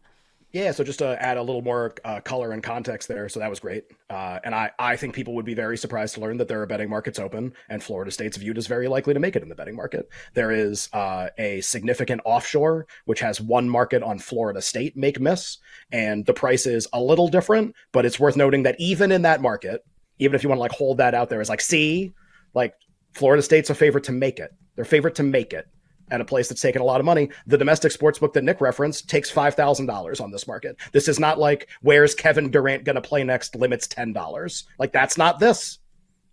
Yeah, 0.54 0.72
so 0.74 0.84
just 0.84 1.00
to 1.00 1.22
add 1.24 1.38
a 1.38 1.42
little 1.42 1.62
more 1.62 1.94
uh, 2.04 2.20
color 2.20 2.52
and 2.52 2.62
context 2.62 3.08
there, 3.08 3.30
so 3.30 3.40
that 3.40 3.50
was 3.50 3.62
great. 3.62 3.86
Uh, 4.10 4.40
and 4.44 4.54
I, 4.54 4.72
I 4.78 4.98
think 4.98 5.16
people 5.16 5.34
would 5.36 5.46
be 5.46 5.54
very 5.54 5.78
surprised 5.78 6.16
to 6.16 6.20
learn 6.20 6.38
that 6.38 6.50
there 6.50 6.62
are 6.62 6.66
betting 6.66 6.90
markets 6.90 7.20
open, 7.20 7.54
and 7.70 7.82
Florida 7.82 8.12
State's 8.12 8.36
viewed 8.36 8.58
as 8.58 8.68
very 8.68 8.90
likely 8.90 9.14
to 9.14 9.20
make 9.20 9.38
it 9.38 9.44
in 9.44 9.50
the 9.50 9.56
betting 9.56 9.78
market. 9.78 10.10
There 10.34 10.52
is 10.52 10.90
uh, 10.92 11.30
a 11.38 11.62
significant 11.62 12.22
offshore, 12.26 12.86
which 13.06 13.22
has 13.22 13.40
one 13.40 13.70
market 13.70 14.04
on 14.04 14.20
Florida 14.20 14.62
State 14.62 14.98
make 14.98 15.22
miss, 15.22 15.58
and 15.90 16.26
the 16.26 16.34
price 16.34 16.66
is 16.66 16.86
a 16.92 17.00
little 17.00 17.30
different, 17.30 17.74
but 17.94 18.06
it's 18.06 18.20
worth 18.20 18.36
noting 18.36 18.64
that 18.64 18.76
even 18.78 19.14
in 19.14 19.22
that 19.22 19.42
market, 19.42 19.86
even 20.20 20.36
if 20.36 20.44
you 20.44 20.50
want 20.50 20.58
to 20.58 20.64
like 20.64 20.72
hold 20.72 20.98
that 20.98 21.16
out 21.16 21.30
there 21.30 21.40
as 21.40 21.48
like, 21.48 21.62
see, 21.62 22.12
like 22.54 22.74
Florida 23.14 23.42
State's 23.42 23.70
a 23.70 23.76
favorite 23.76 24.04
to 24.04 24.12
make 24.12 24.38
it. 24.38 24.52
They're 24.76 24.84
favorite 24.84 25.16
to 25.16 25.24
make 25.24 25.54
it 25.54 25.68
at 26.12 26.22
a 26.22 26.26
place 26.26 26.48
that's 26.50 26.62
taken 26.62 26.82
a 26.82 26.86
lot 26.86 27.00
of 27.00 27.06
money. 27.06 27.30
The 27.48 27.58
domestic 27.58 27.92
sports 27.92 28.20
book 28.20 28.34
that 28.34 28.44
Nick 28.44 28.62
referenced 28.62 29.10
takes 29.10 29.32
five 29.32 29.56
thousand 29.56 29.88
dollars 29.88 30.20
on 30.20 30.32
this 30.32 30.48
market. 30.48 30.78
This 30.92 31.08
is 31.08 31.20
not 31.20 31.40
like 31.40 31.70
where's 31.82 32.14
Kevin 32.14 32.52
Durant 32.52 32.84
going 32.84 32.96
to 32.96 33.02
play 33.02 33.24
next? 33.24 33.56
Limits 33.56 33.88
ten 33.88 34.14
dollars. 34.14 34.66
Like 34.78 34.92
that's 34.92 35.18
not 35.18 35.40
this. 35.40 35.80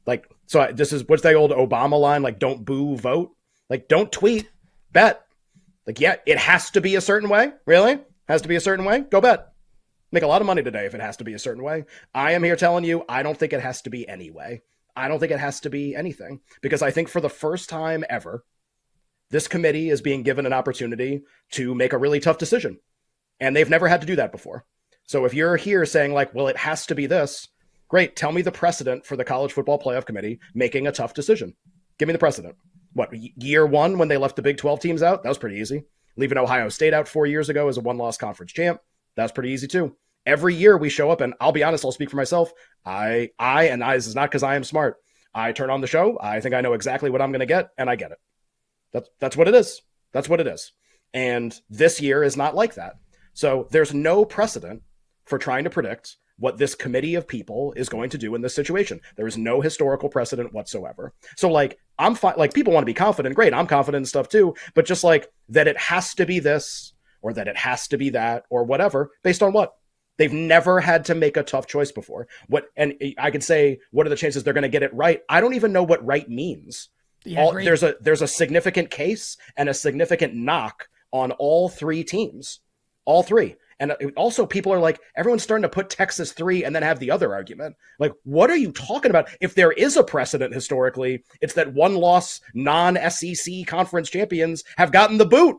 Like 0.06 0.28
so, 0.46 0.70
this 0.72 0.92
is 0.92 1.06
what's 1.06 1.22
the 1.22 1.34
old 1.34 1.52
Obama 1.52 1.98
line? 1.98 2.22
Like 2.22 2.38
don't 2.38 2.64
boo, 2.64 2.96
vote. 2.96 3.34
Like 3.70 3.88
don't 3.88 4.12
tweet, 4.12 4.50
bet. 4.92 5.24
Like 5.86 6.00
yeah, 6.00 6.16
it 6.26 6.38
has 6.38 6.70
to 6.70 6.80
be 6.80 6.96
a 6.96 7.00
certain 7.00 7.28
way. 7.28 7.52
Really, 7.66 7.98
has 8.28 8.42
to 8.42 8.48
be 8.48 8.56
a 8.56 8.60
certain 8.60 8.84
way. 8.84 9.00
Go 9.00 9.20
bet. 9.20 9.52
Make 10.10 10.22
a 10.22 10.26
lot 10.26 10.40
of 10.40 10.46
money 10.46 10.62
today 10.62 10.86
if 10.86 10.94
it 10.94 11.02
has 11.02 11.18
to 11.18 11.24
be 11.24 11.34
a 11.34 11.38
certain 11.38 11.62
way. 11.62 11.84
I 12.14 12.32
am 12.32 12.42
here 12.42 12.56
telling 12.56 12.84
you, 12.84 13.04
I 13.08 13.22
don't 13.22 13.36
think 13.36 13.52
it 13.52 13.60
has 13.60 13.82
to 13.82 13.90
be 13.90 14.08
any 14.08 14.30
way. 14.30 14.62
I 14.96 15.06
don't 15.06 15.20
think 15.20 15.32
it 15.32 15.38
has 15.38 15.60
to 15.60 15.70
be 15.70 15.94
anything 15.94 16.40
because 16.60 16.82
I 16.82 16.90
think 16.90 17.08
for 17.08 17.20
the 17.20 17.28
first 17.28 17.68
time 17.68 18.04
ever, 18.08 18.44
this 19.30 19.48
committee 19.48 19.90
is 19.90 20.00
being 20.00 20.22
given 20.22 20.46
an 20.46 20.52
opportunity 20.52 21.22
to 21.52 21.74
make 21.74 21.92
a 21.92 21.98
really 21.98 22.20
tough 22.20 22.38
decision. 22.38 22.78
And 23.40 23.54
they've 23.54 23.68
never 23.68 23.88
had 23.88 24.00
to 24.00 24.06
do 24.06 24.16
that 24.16 24.32
before. 24.32 24.64
So 25.04 25.24
if 25.24 25.34
you're 25.34 25.56
here 25.56 25.86
saying, 25.86 26.12
like, 26.12 26.34
well, 26.34 26.48
it 26.48 26.56
has 26.56 26.86
to 26.86 26.94
be 26.94 27.06
this, 27.06 27.48
great. 27.88 28.16
Tell 28.16 28.32
me 28.32 28.42
the 28.42 28.52
precedent 28.52 29.06
for 29.06 29.16
the 29.16 29.24
college 29.24 29.52
football 29.52 29.78
playoff 29.78 30.06
committee 30.06 30.40
making 30.54 30.86
a 30.86 30.92
tough 30.92 31.14
decision. 31.14 31.54
Give 31.98 32.08
me 32.08 32.12
the 32.12 32.18
precedent. 32.18 32.56
What, 32.92 33.10
year 33.12 33.66
one 33.66 33.98
when 33.98 34.08
they 34.08 34.16
left 34.16 34.36
the 34.36 34.42
Big 34.42 34.56
12 34.56 34.80
teams 34.80 35.02
out? 35.02 35.22
That 35.22 35.28
was 35.28 35.38
pretty 35.38 35.58
easy. 35.58 35.84
Leaving 36.16 36.38
Ohio 36.38 36.68
State 36.68 36.94
out 36.94 37.08
four 37.08 37.26
years 37.26 37.48
ago 37.48 37.68
as 37.68 37.76
a 37.76 37.80
one 37.80 37.96
loss 37.96 38.16
conference 38.16 38.52
champ. 38.52 38.80
That's 39.14 39.32
pretty 39.32 39.50
easy 39.50 39.68
too. 39.68 39.96
Every 40.26 40.54
year 40.54 40.76
we 40.76 40.90
show 40.90 41.10
up, 41.10 41.20
and 41.20 41.34
I'll 41.40 41.52
be 41.52 41.64
honest, 41.64 41.84
I'll 41.84 41.92
speak 41.92 42.10
for 42.10 42.16
myself. 42.16 42.52
I, 42.84 43.30
I, 43.38 43.68
and 43.68 43.82
I, 43.82 43.94
this 43.96 44.06
is 44.06 44.14
not 44.14 44.30
because 44.30 44.42
I 44.42 44.56
am 44.56 44.64
smart. 44.64 44.96
I 45.32 45.52
turn 45.52 45.70
on 45.70 45.80
the 45.80 45.86
show. 45.86 46.18
I 46.20 46.40
think 46.40 46.54
I 46.54 46.60
know 46.60 46.74
exactly 46.74 47.08
what 47.08 47.22
I'm 47.22 47.30
going 47.30 47.40
to 47.40 47.46
get, 47.46 47.70
and 47.78 47.88
I 47.88 47.96
get 47.96 48.10
it. 48.10 48.18
That's 48.92 49.08
that's 49.20 49.36
what 49.36 49.48
it 49.48 49.54
is. 49.54 49.82
That's 50.12 50.28
what 50.28 50.40
it 50.40 50.46
is. 50.46 50.72
And 51.14 51.58
this 51.70 52.00
year 52.00 52.22
is 52.22 52.36
not 52.36 52.54
like 52.54 52.74
that. 52.74 52.94
So 53.32 53.68
there's 53.70 53.94
no 53.94 54.24
precedent 54.24 54.82
for 55.24 55.38
trying 55.38 55.64
to 55.64 55.70
predict 55.70 56.16
what 56.38 56.58
this 56.58 56.74
committee 56.74 57.14
of 57.14 57.26
people 57.26 57.72
is 57.76 57.88
going 57.88 58.10
to 58.10 58.18
do 58.18 58.34
in 58.34 58.42
this 58.42 58.54
situation. 58.54 59.00
There 59.16 59.26
is 59.26 59.36
no 59.36 59.60
historical 59.60 60.08
precedent 60.08 60.52
whatsoever. 60.52 61.12
So 61.36 61.50
like 61.50 61.78
I'm 61.98 62.14
fine 62.14 62.34
like 62.36 62.54
people 62.54 62.72
want 62.72 62.82
to 62.82 62.90
be 62.90 62.94
confident, 62.94 63.34
great. 63.34 63.52
I'm 63.52 63.66
confident 63.66 64.02
in 64.02 64.06
stuff 64.06 64.28
too, 64.28 64.54
but 64.74 64.86
just 64.86 65.04
like 65.04 65.28
that 65.48 65.68
it 65.68 65.76
has 65.78 66.14
to 66.14 66.26
be 66.26 66.38
this 66.38 66.94
or 67.22 67.32
that 67.32 67.48
it 67.48 67.56
has 67.56 67.88
to 67.88 67.98
be 67.98 68.10
that 68.10 68.44
or 68.50 68.64
whatever 68.64 69.10
based 69.22 69.42
on 69.42 69.52
what? 69.52 69.74
They've 70.16 70.32
never 70.32 70.80
had 70.80 71.04
to 71.06 71.14
make 71.14 71.36
a 71.36 71.44
tough 71.44 71.66
choice 71.66 71.92
before. 71.92 72.26
What 72.48 72.66
and 72.76 72.94
eh, 73.00 73.12
I 73.18 73.30
could 73.30 73.44
say 73.44 73.80
what 73.90 74.06
are 74.06 74.10
the 74.10 74.16
chances 74.16 74.44
they're 74.44 74.54
going 74.54 74.62
to 74.62 74.68
get 74.68 74.82
it 74.82 74.94
right? 74.94 75.22
I 75.28 75.40
don't 75.40 75.54
even 75.54 75.72
know 75.72 75.82
what 75.82 76.04
right 76.04 76.28
means. 76.28 76.88
Yeah, 77.28 77.42
all, 77.42 77.52
there's 77.52 77.82
a 77.82 77.96
there's 78.00 78.22
a 78.22 78.28
significant 78.28 78.90
case 78.90 79.36
and 79.56 79.68
a 79.68 79.74
significant 79.74 80.34
knock 80.34 80.88
on 81.12 81.32
all 81.32 81.68
three 81.68 82.04
teams. 82.04 82.60
All 83.04 83.22
three. 83.22 83.56
And 83.80 83.92
uh, 83.92 83.96
also, 84.16 84.44
people 84.44 84.72
are 84.72 84.80
like, 84.80 85.00
everyone's 85.16 85.42
starting 85.42 85.62
to 85.62 85.68
put 85.68 85.90
Texas 85.90 86.32
three 86.32 86.64
and 86.64 86.74
then 86.74 86.82
have 86.82 86.98
the 86.98 87.10
other 87.10 87.32
argument. 87.32 87.76
Like, 87.98 88.12
what 88.24 88.50
are 88.50 88.56
you 88.56 88.72
talking 88.72 89.10
about? 89.10 89.28
If 89.40 89.54
there 89.54 89.72
is 89.72 89.96
a 89.96 90.04
precedent 90.04 90.52
historically, 90.52 91.24
it's 91.40 91.54
that 91.54 91.72
one 91.72 91.94
loss 91.94 92.40
non 92.54 92.98
SEC 93.10 93.66
conference 93.66 94.10
champions 94.10 94.64
have 94.76 94.92
gotten 94.92 95.18
the 95.18 95.26
boot. 95.26 95.56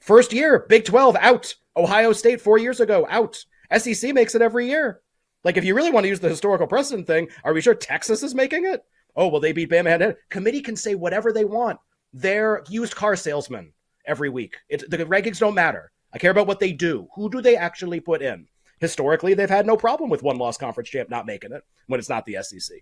First 0.00 0.32
year, 0.32 0.64
Big 0.68 0.84
12 0.84 1.16
out. 1.16 1.54
Ohio 1.76 2.12
State 2.12 2.40
four 2.40 2.58
years 2.58 2.80
ago 2.80 3.06
out. 3.08 3.44
SEC 3.76 4.14
makes 4.14 4.34
it 4.34 4.42
every 4.42 4.68
year. 4.68 5.00
Like, 5.44 5.56
if 5.56 5.64
you 5.64 5.74
really 5.74 5.90
want 5.90 6.04
to 6.04 6.08
use 6.08 6.20
the 6.20 6.28
historical 6.28 6.66
precedent 6.66 7.06
thing, 7.06 7.28
are 7.44 7.52
we 7.52 7.60
sure 7.60 7.74
Texas 7.74 8.22
is 8.22 8.34
making 8.34 8.64
it? 8.64 8.82
Oh, 9.18 9.26
well, 9.26 9.40
they 9.40 9.52
beat 9.52 9.68
Bama 9.68 9.88
head 9.88 9.98
to 9.98 10.04
head. 10.06 10.16
Committee 10.30 10.60
can 10.60 10.76
say 10.76 10.94
whatever 10.94 11.32
they 11.32 11.44
want. 11.44 11.80
They're 12.12 12.62
used 12.68 12.94
car 12.94 13.16
salesmen 13.16 13.72
every 14.06 14.30
week. 14.30 14.56
It, 14.68 14.88
the 14.88 14.98
rankings 14.98 15.40
don't 15.40 15.56
matter. 15.56 15.90
I 16.14 16.18
care 16.18 16.30
about 16.30 16.46
what 16.46 16.60
they 16.60 16.72
do. 16.72 17.08
Who 17.16 17.28
do 17.28 17.42
they 17.42 17.56
actually 17.56 17.98
put 17.98 18.22
in? 18.22 18.46
Historically, 18.78 19.34
they've 19.34 19.50
had 19.50 19.66
no 19.66 19.76
problem 19.76 20.08
with 20.08 20.22
one 20.22 20.38
loss 20.38 20.56
conference 20.56 20.88
champ 20.88 21.10
not 21.10 21.26
making 21.26 21.52
it 21.52 21.64
when 21.88 21.98
it's 21.98 22.08
not 22.08 22.24
the 22.26 22.38
SEC. 22.42 22.78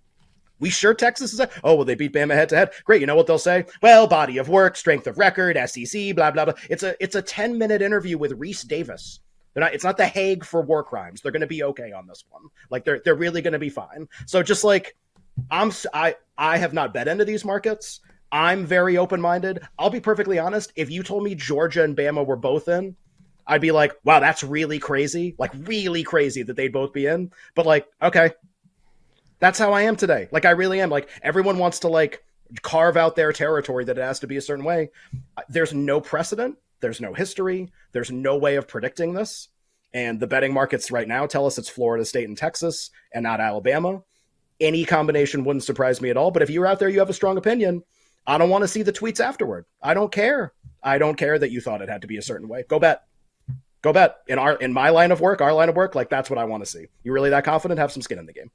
We 0.61 0.69
sure 0.69 0.93
Texas 0.93 1.33
is. 1.33 1.41
A, 1.41 1.49
oh, 1.65 1.75
well, 1.75 1.85
they 1.87 1.95
beat 1.95 2.13
Bama 2.13 2.35
head 2.35 2.51
to 2.51 2.57
head. 2.57 2.71
Great. 2.85 3.01
You 3.01 3.07
know 3.07 3.17
what 3.17 3.27
they'll 3.27 3.39
say? 3.39 3.65
Well, 3.83 4.07
body 4.07 4.37
of 4.37 4.51
work, 4.51 4.77
strength 4.77 5.07
of 5.07 5.17
record, 5.17 5.59
SEC, 5.69 6.15
blah 6.15 6.31
blah 6.31 6.45
blah. 6.45 6.55
It's 6.69 6.83
a 6.83 7.03
it's 7.03 7.15
a 7.15 7.23
ten 7.23 7.57
minute 7.57 7.81
interview 7.81 8.19
with 8.19 8.39
Rece 8.39 8.69
Davis. 8.69 9.21
They're 9.55 9.63
not. 9.63 9.75
It's 9.75 9.85
not 9.85 9.97
the 9.97 10.07
Hague 10.07 10.45
for 10.45 10.61
war 10.61 10.85
crimes. 10.85 11.23
They're 11.23 11.33
going 11.33 11.41
to 11.41 11.47
be 11.47 11.63
okay 11.63 11.93
on 11.93 12.07
this 12.07 12.25
one. 12.29 12.43
Like 12.71 12.85
they're 12.85 13.01
they're 13.05 13.15
really 13.15 13.43
going 13.43 13.53
to 13.55 13.59
be 13.59 13.71
fine. 13.71 14.09
So 14.27 14.43
just 14.43 14.65
like 14.65 14.97
I'm, 15.51 15.73
I 15.93 16.17
I 16.39 16.59
have 16.59 16.73
not 16.73 16.95
bet 16.95 17.09
into 17.09 17.25
these 17.25 17.45
markets. 17.45 18.01
I'm 18.33 18.67
very 18.67 18.97
open 18.97 19.21
minded. 19.21 19.61
I'll 19.79 19.91
be 19.91 20.01
perfectly 20.01 20.39
honest. 20.39 20.73
If 20.77 20.91
you 20.91 21.03
told 21.03 21.23
me 21.23 21.35
Georgia 21.35 21.85
and 21.85 21.97
Bama 21.97 22.27
were 22.27 22.37
both 22.37 22.69
in, 22.69 22.97
I'd 23.47 23.61
be 23.61 23.71
like, 23.71 23.95
wow, 24.05 24.21
that's 24.21 24.43
really 24.43 24.79
crazy. 24.79 25.37
Like, 25.39 25.53
really 25.55 26.03
crazy 26.03 26.43
that 26.43 26.57
they'd 26.57 26.73
both 26.73 26.93
be 26.93 27.07
in. 27.07 27.31
But, 27.55 27.67
like, 27.67 27.87
okay. 28.03 28.33
That's 29.39 29.59
how 29.59 29.73
I 29.73 29.83
am 29.83 29.97
today. 29.97 30.29
Like, 30.33 30.45
I 30.45 30.51
really 30.51 30.81
am. 30.81 30.91
Like, 30.91 31.09
everyone 31.23 31.59
wants 31.59 31.81
to, 31.81 31.89
like, 31.89 32.25
carve 32.63 32.97
out 32.97 33.17
their 33.17 33.33
territory 33.33 33.85
that 33.85 33.99
it 33.99 34.03
has 34.03 34.21
to 34.21 34.27
be 34.27 34.37
a 34.37 34.43
certain 34.43 34.65
way. 34.65 34.91
There's 35.49 35.73
no 35.73 36.01
precedent. 36.01 36.57
There's 36.81 37.01
no 37.01 37.15
history. 37.15 37.71
There's 37.93 38.11
no 38.11 38.37
way 38.37 38.57
of 38.57 38.67
predicting 38.69 39.15
this. 39.15 39.49
And 39.95 40.19
the 40.19 40.27
betting 40.27 40.53
markets 40.53 40.91
right 40.91 41.09
now 41.09 41.27
tell 41.27 41.47
us 41.47 41.57
it's 41.57 41.69
Florida 41.69 42.05
State 42.05 42.29
and 42.29 42.37
Texas 42.37 42.91
and 43.15 43.23
not 43.23 43.41
Alabama. 43.41 44.03
Any 44.61 44.85
combination 44.85 45.45
wouldn't 45.45 45.65
surprise 45.65 46.01
me 46.01 46.11
at 46.11 46.17
all. 46.17 46.31
But 46.31 46.43
if 46.43 46.51
you're 46.51 46.67
out 46.67 46.79
there, 46.79 46.89
you 46.89 46.99
have 47.01 47.11
a 47.11 47.15
strong 47.15 47.37
opinion. 47.37 47.83
I 48.27 48.39
don't 48.39 48.51
want 48.51 48.63
to 48.63 48.69
see 48.69 48.83
the 48.83 48.93
tweets 48.93 49.21
afterward. 49.21 49.67
I 49.83 49.95
don't 49.95 50.11
care. 50.11 50.53
I 50.83 50.99
don't 50.99 51.17
care 51.17 51.39
that 51.39 51.51
you 51.51 51.61
thought 51.61 51.83
it 51.83 51.89
had 51.89 52.03
to 52.03 52.09
be 52.09 52.17
a 52.17 52.23
certain 52.23 52.49
way. 52.49 52.65
Go 52.69 52.79
bet. 52.79 53.03
Go 53.83 53.93
bet. 53.93 54.17
In 54.27 54.39
our 54.39 54.57
in 54.57 54.73
my 54.73 54.91
line 54.91 55.13
of 55.13 55.21
work, 55.21 55.41
our 55.41 55.53
line 55.53 55.69
of 55.69 55.77
work, 55.77 55.95
like 55.95 56.11
that's 56.11 56.31
what 56.31 56.39
I 56.39 56.45
want 56.45 56.65
to 56.65 56.71
see. 56.71 56.87
You 57.05 57.13
really 57.13 57.31
that 57.31 57.45
confident? 57.45 57.79
Have 57.79 57.93
some 57.93 58.03
skin 58.03 58.19
in 58.19 58.27
the 58.27 58.33
game. 58.33 58.51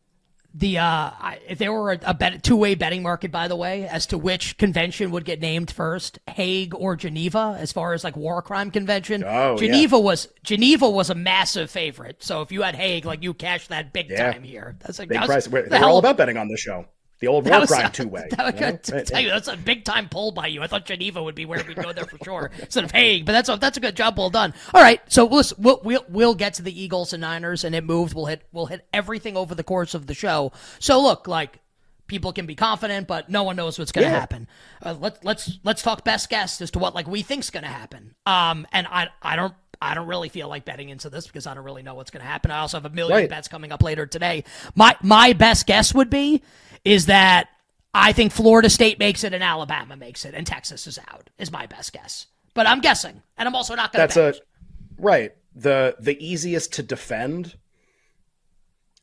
The 0.54 0.80
uh, 0.80 1.12
if 1.48 1.60
there 1.60 1.72
were 1.72 1.94
a, 1.94 2.00
a 2.04 2.14
bet, 2.14 2.44
two-way 2.44 2.76
betting 2.76 3.02
market, 3.02 3.32
by 3.32 3.48
the 3.48 3.56
way, 3.56 3.88
as 3.88 4.08
to 4.08 4.18
which 4.18 4.58
convention 4.58 5.12
would 5.12 5.24
get 5.24 5.40
named 5.40 5.72
first, 5.72 6.20
Hague 6.28 6.76
or 6.76 6.98
Geneva, 6.98 7.56
as 7.58 7.72
far 7.72 7.94
as 7.94 8.04
like 8.04 8.18
war 8.18 8.42
crime 8.42 8.70
convention, 8.70 9.24
oh, 9.26 9.56
Geneva 9.58 9.96
yeah. 9.96 10.02
was 10.04 10.28
Geneva 10.44 10.90
was 10.90 11.10
a 11.10 11.16
massive 11.16 11.72
favorite. 11.72 12.22
So 12.22 12.42
if 12.42 12.52
you 12.52 12.64
had 12.64 12.76
Hague, 12.76 13.06
like 13.06 13.24
you 13.24 13.34
cashed 13.34 13.70
that 13.70 13.94
big 13.94 14.10
yeah. 14.10 14.34
time 14.34 14.44
here. 14.44 14.76
That's 14.80 15.00
like 15.00 15.08
big 15.08 15.20
that 15.20 15.28
price. 15.28 15.48
We're, 15.48 15.70
we're 15.70 15.86
all 15.86 16.00
about 16.00 16.18
betting 16.18 16.36
on 16.36 16.50
this 16.50 16.60
show. 16.60 16.86
The 17.22 17.28
old 17.28 17.48
war 17.48 17.66
crime 17.68 17.92
two 17.92 18.08
way. 18.08 18.28
That, 18.36 18.60
know? 18.60 19.04
tell 19.04 19.22
you, 19.22 19.30
that's 19.30 19.48
a 19.48 19.56
big 19.56 19.84
time 19.84 20.10
pull 20.10 20.32
by 20.32 20.48
you. 20.48 20.64
I 20.64 20.68
thought 20.68 20.86
Geneva 20.86 21.22
would 21.22 21.36
be 21.36 21.46
where 21.46 21.64
we'd 21.68 21.78
go 21.78 21.94
there 21.94 22.06
for 22.06 22.18
sure 22.24 22.50
instead 22.60 22.84
of 22.84 22.92
Hague, 22.92 23.26
but 23.26 23.32
that's 23.32 23.48
a, 23.48 23.58
that's 23.58 23.78
a 23.78 23.80
good 23.80 23.96
job. 23.96 24.18
Well 24.18 24.32
done. 24.32 24.56
All 24.74 24.82
right, 24.82 25.00
so 25.08 25.26
we'll, 25.26 25.44
we'll 25.60 25.82
we'll 25.84 26.06
we'll 26.10 26.36
get 26.36 26.56
to 26.56 26.64
the 26.64 26.82
Eagles 26.82 27.14
and 27.14 27.22
Niners, 27.22 27.64
and 27.64 27.76
it 27.76 27.84
moved. 27.84 28.16
We'll 28.16 28.26
hit 28.26 28.42
we'll 28.52 28.66
hit 28.66 28.88
everything 28.92 29.38
over 29.38 29.54
the 29.54 29.64
course 29.64 29.94
of 29.94 30.08
the 30.08 30.16
show. 30.16 30.52
So 30.80 31.00
look, 31.00 31.28
like 31.28 31.60
people 32.08 32.34
can 32.34 32.46
be 32.48 32.56
confident, 32.56 33.08
but 33.08 33.30
no 33.30 33.44
one 33.44 33.56
knows 33.56 33.78
what's 33.78 33.92
going 33.92 34.06
to 34.06 34.12
yeah. 34.12 34.20
happen. 34.20 34.48
Uh, 34.82 34.96
let's 35.00 35.24
let's 35.24 35.60
let's 35.64 35.82
talk 35.84 36.04
best 36.04 36.30
guess 36.30 36.60
as 36.60 36.72
to 36.72 36.80
what 36.80 36.96
like 36.96 37.08
we 37.08 37.22
think's 37.22 37.52
going 37.52 37.64
to 37.64 37.70
happen. 37.70 38.16
Um, 38.26 38.66
and 38.72 38.88
I 38.88 39.10
I 39.22 39.36
don't 39.36 39.54
I 39.82 39.96
don't 39.96 40.08
really 40.08 40.30
feel 40.30 40.48
like 40.48 40.66
betting 40.66 40.90
into 40.90 41.10
this 41.10 41.26
because 41.26 41.48
I 41.48 41.54
don't 41.54 41.64
really 41.64 41.84
know 41.84 41.96
what's 41.96 42.12
going 42.12 42.22
to 42.22 42.28
happen. 42.28 42.52
I 42.52 42.60
also 42.60 42.78
have 42.78 42.86
a 42.86 42.94
million 42.94 43.18
right. 43.18 43.30
bets 43.30 43.48
coming 43.48 43.72
up 43.72 43.82
later 43.82 44.06
today. 44.06 44.44
My 44.76 44.96
my 45.02 45.34
best 45.34 45.66
guess 45.68 45.94
would 45.94 46.10
be 46.10 46.42
is 46.84 47.08
that 47.08 47.50
I 47.94 48.14
think 48.14 48.32
Florida 48.32 48.70
State 48.70 49.00
makes 49.00 49.24
it 49.24 49.34
and 49.34 49.44
Alabama 49.44 49.96
makes 49.96 50.26
it 50.26 50.34
and 50.34 50.46
Texas 50.48 50.88
is 50.88 51.00
out. 51.10 51.30
Is 51.38 51.52
my 51.52 51.66
best 51.66 51.94
guess. 51.94 52.28
But 52.54 52.68
I'm 52.68 52.82
guessing, 52.82 53.22
and 53.38 53.48
I'm 53.48 53.56
also 53.56 53.76
not 53.76 53.94
going 53.94 54.08
to. 54.08 54.14
That's 54.14 54.38
a 54.38 54.42
right. 54.98 55.32
the 55.56 55.96
The 56.00 56.22
easiest 56.24 56.74
to 56.74 56.84
defend 56.84 57.56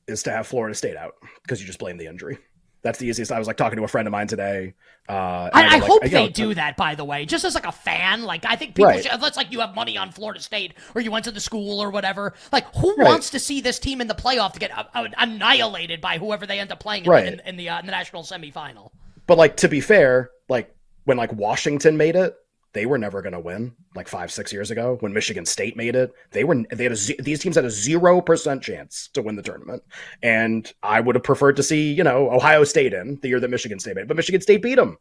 is 0.06 0.22
to 0.24 0.30
have 0.30 0.46
Florida 0.46 0.74
State 0.74 0.96
out 0.96 1.14
because 1.42 1.60
you 1.60 1.66
just 1.66 1.78
blame 1.78 1.96
the 1.98 2.06
injury. 2.06 2.38
That's 2.82 2.98
the 2.98 3.06
easiest. 3.06 3.32
I 3.32 3.38
was 3.38 3.48
like 3.48 3.56
talking 3.56 3.76
to 3.76 3.84
a 3.84 3.88
friend 3.88 4.06
of 4.06 4.12
mine 4.12 4.28
today. 4.28 4.74
Uh, 5.08 5.12
I, 5.12 5.50
I, 5.52 5.62
I 5.62 5.68
like, 5.78 5.82
hope 5.82 6.02
they 6.02 6.10
know, 6.10 6.28
do 6.28 6.54
that. 6.54 6.76
By 6.76 6.94
the 6.94 7.04
way, 7.04 7.26
just 7.26 7.44
as 7.44 7.54
like 7.54 7.66
a 7.66 7.72
fan, 7.72 8.22
like 8.22 8.44
I 8.44 8.56
think 8.56 8.74
people. 8.74 8.90
Right. 8.90 9.02
Should, 9.02 9.20
let's 9.20 9.36
like 9.36 9.50
you 9.50 9.60
have 9.60 9.74
money 9.74 9.96
on 9.96 10.12
Florida 10.12 10.40
State 10.40 10.74
or 10.94 11.00
you 11.00 11.10
went 11.10 11.24
to 11.24 11.32
the 11.32 11.40
school 11.40 11.80
or 11.80 11.90
whatever. 11.90 12.34
Like 12.52 12.72
who 12.76 12.94
right. 12.94 13.08
wants 13.08 13.30
to 13.30 13.40
see 13.40 13.60
this 13.60 13.78
team 13.78 14.00
in 14.00 14.06
the 14.06 14.14
playoff 14.14 14.52
to 14.52 14.60
get 14.60 14.76
uh, 14.76 14.84
uh, 14.94 15.08
annihilated 15.18 16.00
by 16.00 16.18
whoever 16.18 16.46
they 16.46 16.60
end 16.60 16.70
up 16.70 16.78
playing 16.78 17.04
in, 17.04 17.10
right. 17.10 17.26
in, 17.26 17.40
in 17.40 17.56
the 17.56 17.68
uh, 17.68 17.80
in 17.80 17.86
the 17.86 17.92
national 17.92 18.22
semifinal? 18.22 18.90
But 19.26 19.38
like 19.38 19.56
to 19.58 19.68
be 19.68 19.80
fair, 19.80 20.30
like 20.48 20.74
when 21.04 21.16
like 21.16 21.32
Washington 21.32 21.96
made 21.96 22.14
it, 22.14 22.36
they 22.78 22.86
were 22.86 22.96
never 22.96 23.22
going 23.22 23.32
to 23.32 23.40
win 23.40 23.74
like 23.96 24.06
five 24.06 24.30
six 24.30 24.52
years 24.52 24.70
ago 24.70 24.96
when 25.00 25.12
michigan 25.12 25.44
state 25.44 25.76
made 25.76 25.96
it. 25.96 26.12
They 26.30 26.44
were 26.44 26.62
they 26.70 26.84
had 26.84 26.92
a 26.92 27.22
these 27.22 27.40
teams 27.40 27.56
had 27.56 27.64
a 27.64 27.70
zero 27.70 28.20
percent 28.20 28.62
chance 28.62 29.08
to 29.14 29.20
win 29.20 29.34
the 29.34 29.42
tournament. 29.42 29.82
And 30.22 30.72
i 30.80 31.00
would 31.00 31.16
have 31.16 31.24
preferred 31.24 31.56
to 31.56 31.64
see 31.64 31.92
you 31.92 32.04
know 32.04 32.30
ohio 32.30 32.62
state 32.62 32.92
in 32.92 33.18
the 33.20 33.28
year 33.28 33.40
that 33.40 33.50
michigan 33.50 33.80
state 33.80 33.96
made 33.96 34.02
it 34.02 34.08
but 34.08 34.16
michigan 34.16 34.40
state 34.40 34.62
beat 34.62 34.76
them 34.76 34.96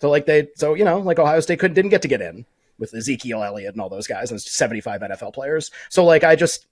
so 0.00 0.10
like 0.10 0.26
they 0.26 0.48
so 0.56 0.74
you 0.74 0.84
know 0.84 0.98
like 0.98 1.20
ohio 1.20 1.38
state 1.38 1.60
couldn't 1.60 1.76
didn't 1.76 1.92
get 1.92 2.02
to 2.02 2.08
get 2.08 2.20
in 2.20 2.44
with 2.76 2.92
ezekiel 2.92 3.44
elliott 3.44 3.74
and 3.74 3.80
all 3.80 3.88
those 3.88 4.08
guys 4.08 4.32
and 4.32 4.42
75 4.42 5.00
nfl 5.00 5.32
players. 5.32 5.70
So 5.90 6.04
like 6.04 6.24
i 6.24 6.34
just 6.34 6.66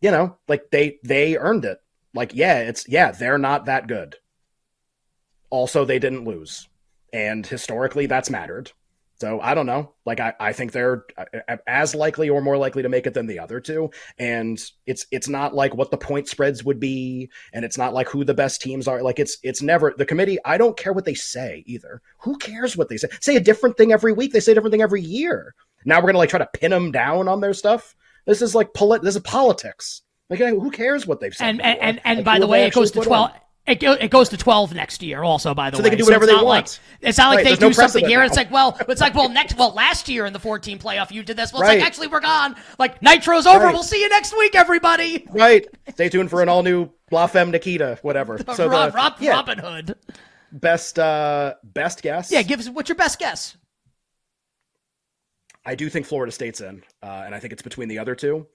you 0.00 0.10
know 0.10 0.36
like 0.48 0.72
they 0.72 0.98
they 1.04 1.36
earned 1.36 1.64
it. 1.64 1.78
Like 2.14 2.34
yeah 2.34 2.58
it's 2.58 2.88
yeah 2.88 3.12
they're 3.12 3.38
not 3.38 3.66
that 3.66 3.86
good. 3.86 4.16
Also 5.50 5.84
they 5.84 6.00
didn't 6.00 6.24
lose. 6.24 6.68
And 7.12 7.46
historically 7.46 8.06
that's 8.06 8.28
mattered 8.28 8.72
so 9.16 9.40
I 9.40 9.54
don't 9.54 9.66
know. 9.66 9.92
Like 10.04 10.20
I, 10.20 10.34
I 10.40 10.52
think 10.52 10.72
they're 10.72 11.04
uh, 11.16 11.56
as 11.66 11.94
likely 11.94 12.28
or 12.28 12.40
more 12.40 12.56
likely 12.56 12.82
to 12.82 12.88
make 12.88 13.06
it 13.06 13.14
than 13.14 13.26
the 13.26 13.38
other 13.38 13.60
two. 13.60 13.90
And 14.18 14.60
it's 14.86 15.06
it's 15.10 15.28
not 15.28 15.54
like 15.54 15.74
what 15.74 15.90
the 15.90 15.96
point 15.96 16.28
spreads 16.28 16.64
would 16.64 16.80
be, 16.80 17.30
and 17.52 17.64
it's 17.64 17.78
not 17.78 17.94
like 17.94 18.08
who 18.08 18.24
the 18.24 18.34
best 18.34 18.60
teams 18.60 18.88
are. 18.88 19.02
Like 19.02 19.18
it's 19.18 19.38
it's 19.42 19.62
never 19.62 19.94
the 19.96 20.06
committee. 20.06 20.38
I 20.44 20.58
don't 20.58 20.76
care 20.76 20.92
what 20.92 21.04
they 21.04 21.14
say 21.14 21.62
either. 21.66 22.02
Who 22.18 22.36
cares 22.38 22.76
what 22.76 22.88
they 22.88 22.96
say? 22.96 23.08
Say 23.20 23.36
a 23.36 23.40
different 23.40 23.76
thing 23.76 23.92
every 23.92 24.12
week. 24.12 24.32
They 24.32 24.40
say 24.40 24.52
a 24.52 24.54
different 24.54 24.72
thing 24.72 24.82
every 24.82 25.02
year. 25.02 25.54
Now 25.84 26.00
we're 26.00 26.06
gonna 26.06 26.18
like 26.18 26.30
try 26.30 26.40
to 26.40 26.50
pin 26.52 26.72
them 26.72 26.90
down 26.90 27.28
on 27.28 27.40
their 27.40 27.54
stuff. 27.54 27.94
This 28.26 28.42
is 28.42 28.54
like 28.54 28.74
polit. 28.74 29.02
This 29.02 29.16
is 29.16 29.22
politics. 29.22 30.02
Like 30.28 30.40
who 30.40 30.70
cares 30.70 31.06
what 31.06 31.20
they've 31.20 31.34
said? 31.34 31.50
And 31.50 31.62
and 31.62 31.78
and, 31.80 32.00
and 32.04 32.16
like, 32.18 32.24
by 32.24 32.38
the 32.40 32.46
way, 32.46 32.66
it 32.66 32.74
goes 32.74 32.90
to 32.92 33.00
twelve. 33.00 33.30
It, 33.66 33.80
go, 33.80 33.92
it 33.92 34.10
goes 34.10 34.28
to 34.28 34.36
12 34.36 34.74
next 34.74 35.02
year 35.02 35.22
also 35.22 35.54
by 35.54 35.70
the 35.70 35.78
So 35.78 35.82
way 35.82 35.84
So 35.88 35.90
they 35.90 35.96
can 35.96 35.98
do 35.98 36.04
whatever 36.04 36.24
it's 36.24 36.32
they 36.32 36.36
want. 36.36 36.46
like 36.46 36.68
it's 37.00 37.16
not 37.16 37.28
like 37.28 37.36
Right, 37.38 37.44
they 37.46 37.56
do 37.56 37.66
no 37.68 37.72
something 37.72 38.04
here 38.06 38.18
now. 38.20 38.26
it's 38.26 38.36
like 38.36 38.50
well 38.50 38.76
it's 38.88 39.00
like 39.00 39.14
well 39.14 39.30
next 39.30 39.56
well 39.56 39.72
last 39.72 40.06
year 40.06 40.26
in 40.26 40.34
the 40.34 40.38
14 40.38 40.78
playoff 40.78 41.10
you 41.10 41.22
did 41.22 41.38
this 41.38 41.50
well 41.50 41.62
it's 41.62 41.68
Right. 41.70 41.78
like 41.78 41.86
actually 41.86 42.08
we're 42.08 42.20
gone 42.20 42.56
like 42.78 43.00
nitro's 43.00 43.46
over 43.46 43.64
Right. 43.64 43.72
we'll 43.72 43.82
see 43.82 44.00
you 44.02 44.08
next 44.10 44.36
week 44.36 44.54
everybody 44.54 45.26
Right. 45.30 45.66
Stay 45.94 46.10
tuned 46.10 46.28
for 46.28 46.42
an 46.42 46.50
all 46.50 46.62
new 46.62 46.90
La 47.10 47.26
Femme 47.26 47.50
Nikita, 47.52 47.98
whatever. 48.02 48.38
So 48.54 48.66
Rob, 48.68 48.92
the 48.92 48.96
Rob, 48.96 49.14
yeah, 49.20 49.30
Robin 49.32 49.58
Hood 49.58 49.96
best 50.52 50.98
uh 50.98 51.54
best 51.64 52.02
guess. 52.02 52.30
yeah 52.30 52.42
give 52.42 52.60
us 52.60 52.68
what's 52.68 52.88
your 52.90 52.96
best 52.96 53.18
guess 53.18 53.56
I 55.64 55.74
do 55.74 55.88
think 55.88 56.04
Florida 56.04 56.30
State's 56.30 56.60
in, 56.60 56.82
uh, 57.02 57.22
and 57.24 57.34
I 57.34 57.38
think 57.40 57.54
it's 57.54 57.62
between 57.62 57.88
the 57.88 57.98
other 57.98 58.14
two. 58.14 58.46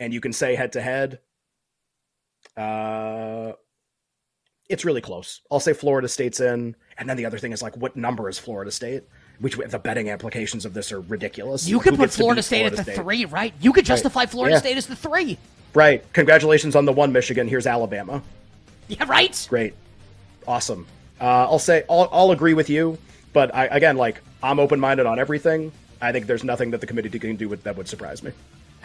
And 0.00 0.12
you 0.12 0.20
can 0.20 0.32
say 0.32 0.56
head 0.56 0.72
to 0.72 0.80
head. 0.82 1.20
Uh, 2.56 3.52
it's 4.68 4.84
really 4.84 5.00
close. 5.00 5.40
I'll 5.50 5.60
say 5.60 5.72
Florida 5.72 6.08
State's 6.08 6.40
in, 6.40 6.74
and 6.98 7.08
then 7.08 7.16
the 7.16 7.26
other 7.26 7.38
thing 7.38 7.52
is 7.52 7.62
like, 7.62 7.76
what 7.76 7.96
number 7.96 8.28
is 8.28 8.38
Florida 8.38 8.70
State? 8.70 9.04
Which 9.38 9.56
the 9.56 9.78
betting 9.78 10.08
implications 10.08 10.64
of 10.64 10.72
this 10.74 10.92
are 10.92 11.00
ridiculous. 11.02 11.68
you 11.68 11.78
Who 11.78 11.82
could 11.90 11.96
put 11.98 12.10
Florida 12.10 12.42
State 12.42 12.60
Florida 12.72 12.78
at 12.80 12.86
the 12.86 12.92
three 12.92 13.24
right 13.26 13.52
you 13.60 13.72
could 13.72 13.84
justify 13.84 14.24
Florida 14.24 14.54
Yeah. 14.54 14.60
State 14.60 14.76
as 14.78 14.86
the 14.86 14.96
three 14.96 15.36
Right. 15.74 16.02
Congratulations 16.14 16.74
on 16.74 16.86
the 16.86 16.92
one, 16.92 17.12
Michigan. 17.12 17.46
Here's 17.46 17.66
Alabama. 17.66 18.22
yeah 18.88 19.04
right 19.06 19.46
Great. 19.50 19.74
Awesome. 20.48 20.86
Uh, 21.20 21.24
I'll 21.24 21.58
say 21.58 21.84
I'll, 21.90 22.08
I'll 22.12 22.30
agree 22.30 22.54
with 22.54 22.70
you, 22.70 22.96
but 23.34 23.54
I 23.54 23.66
again 23.66 23.96
like 23.98 24.22
I'm 24.42 24.58
open 24.58 24.80
minded 24.80 25.04
on 25.04 25.18
everything. 25.18 25.70
I 26.00 26.12
think 26.12 26.26
there's 26.26 26.44
nothing 26.44 26.70
that 26.70 26.80
the 26.80 26.86
committee 26.86 27.10
can 27.18 27.36
do 27.36 27.48
with, 27.48 27.62
that 27.64 27.76
would 27.76 27.88
surprise 27.88 28.22
me. 28.22 28.32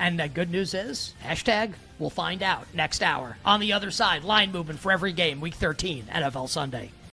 And 0.01 0.19
the 0.19 0.27
good 0.27 0.49
news 0.49 0.73
is, 0.73 1.13
hashtag, 1.23 1.73
we'll 1.99 2.09
find 2.09 2.41
out 2.41 2.65
next 2.73 3.03
hour. 3.03 3.37
On 3.45 3.59
the 3.59 3.73
other 3.73 3.91
side, 3.91 4.23
line 4.23 4.51
movement 4.51 4.79
for 4.79 4.91
every 4.91 5.13
game, 5.13 5.39
week 5.39 5.53
13, 5.53 6.05
NFL 6.05 6.49
Sunday. 6.49 6.89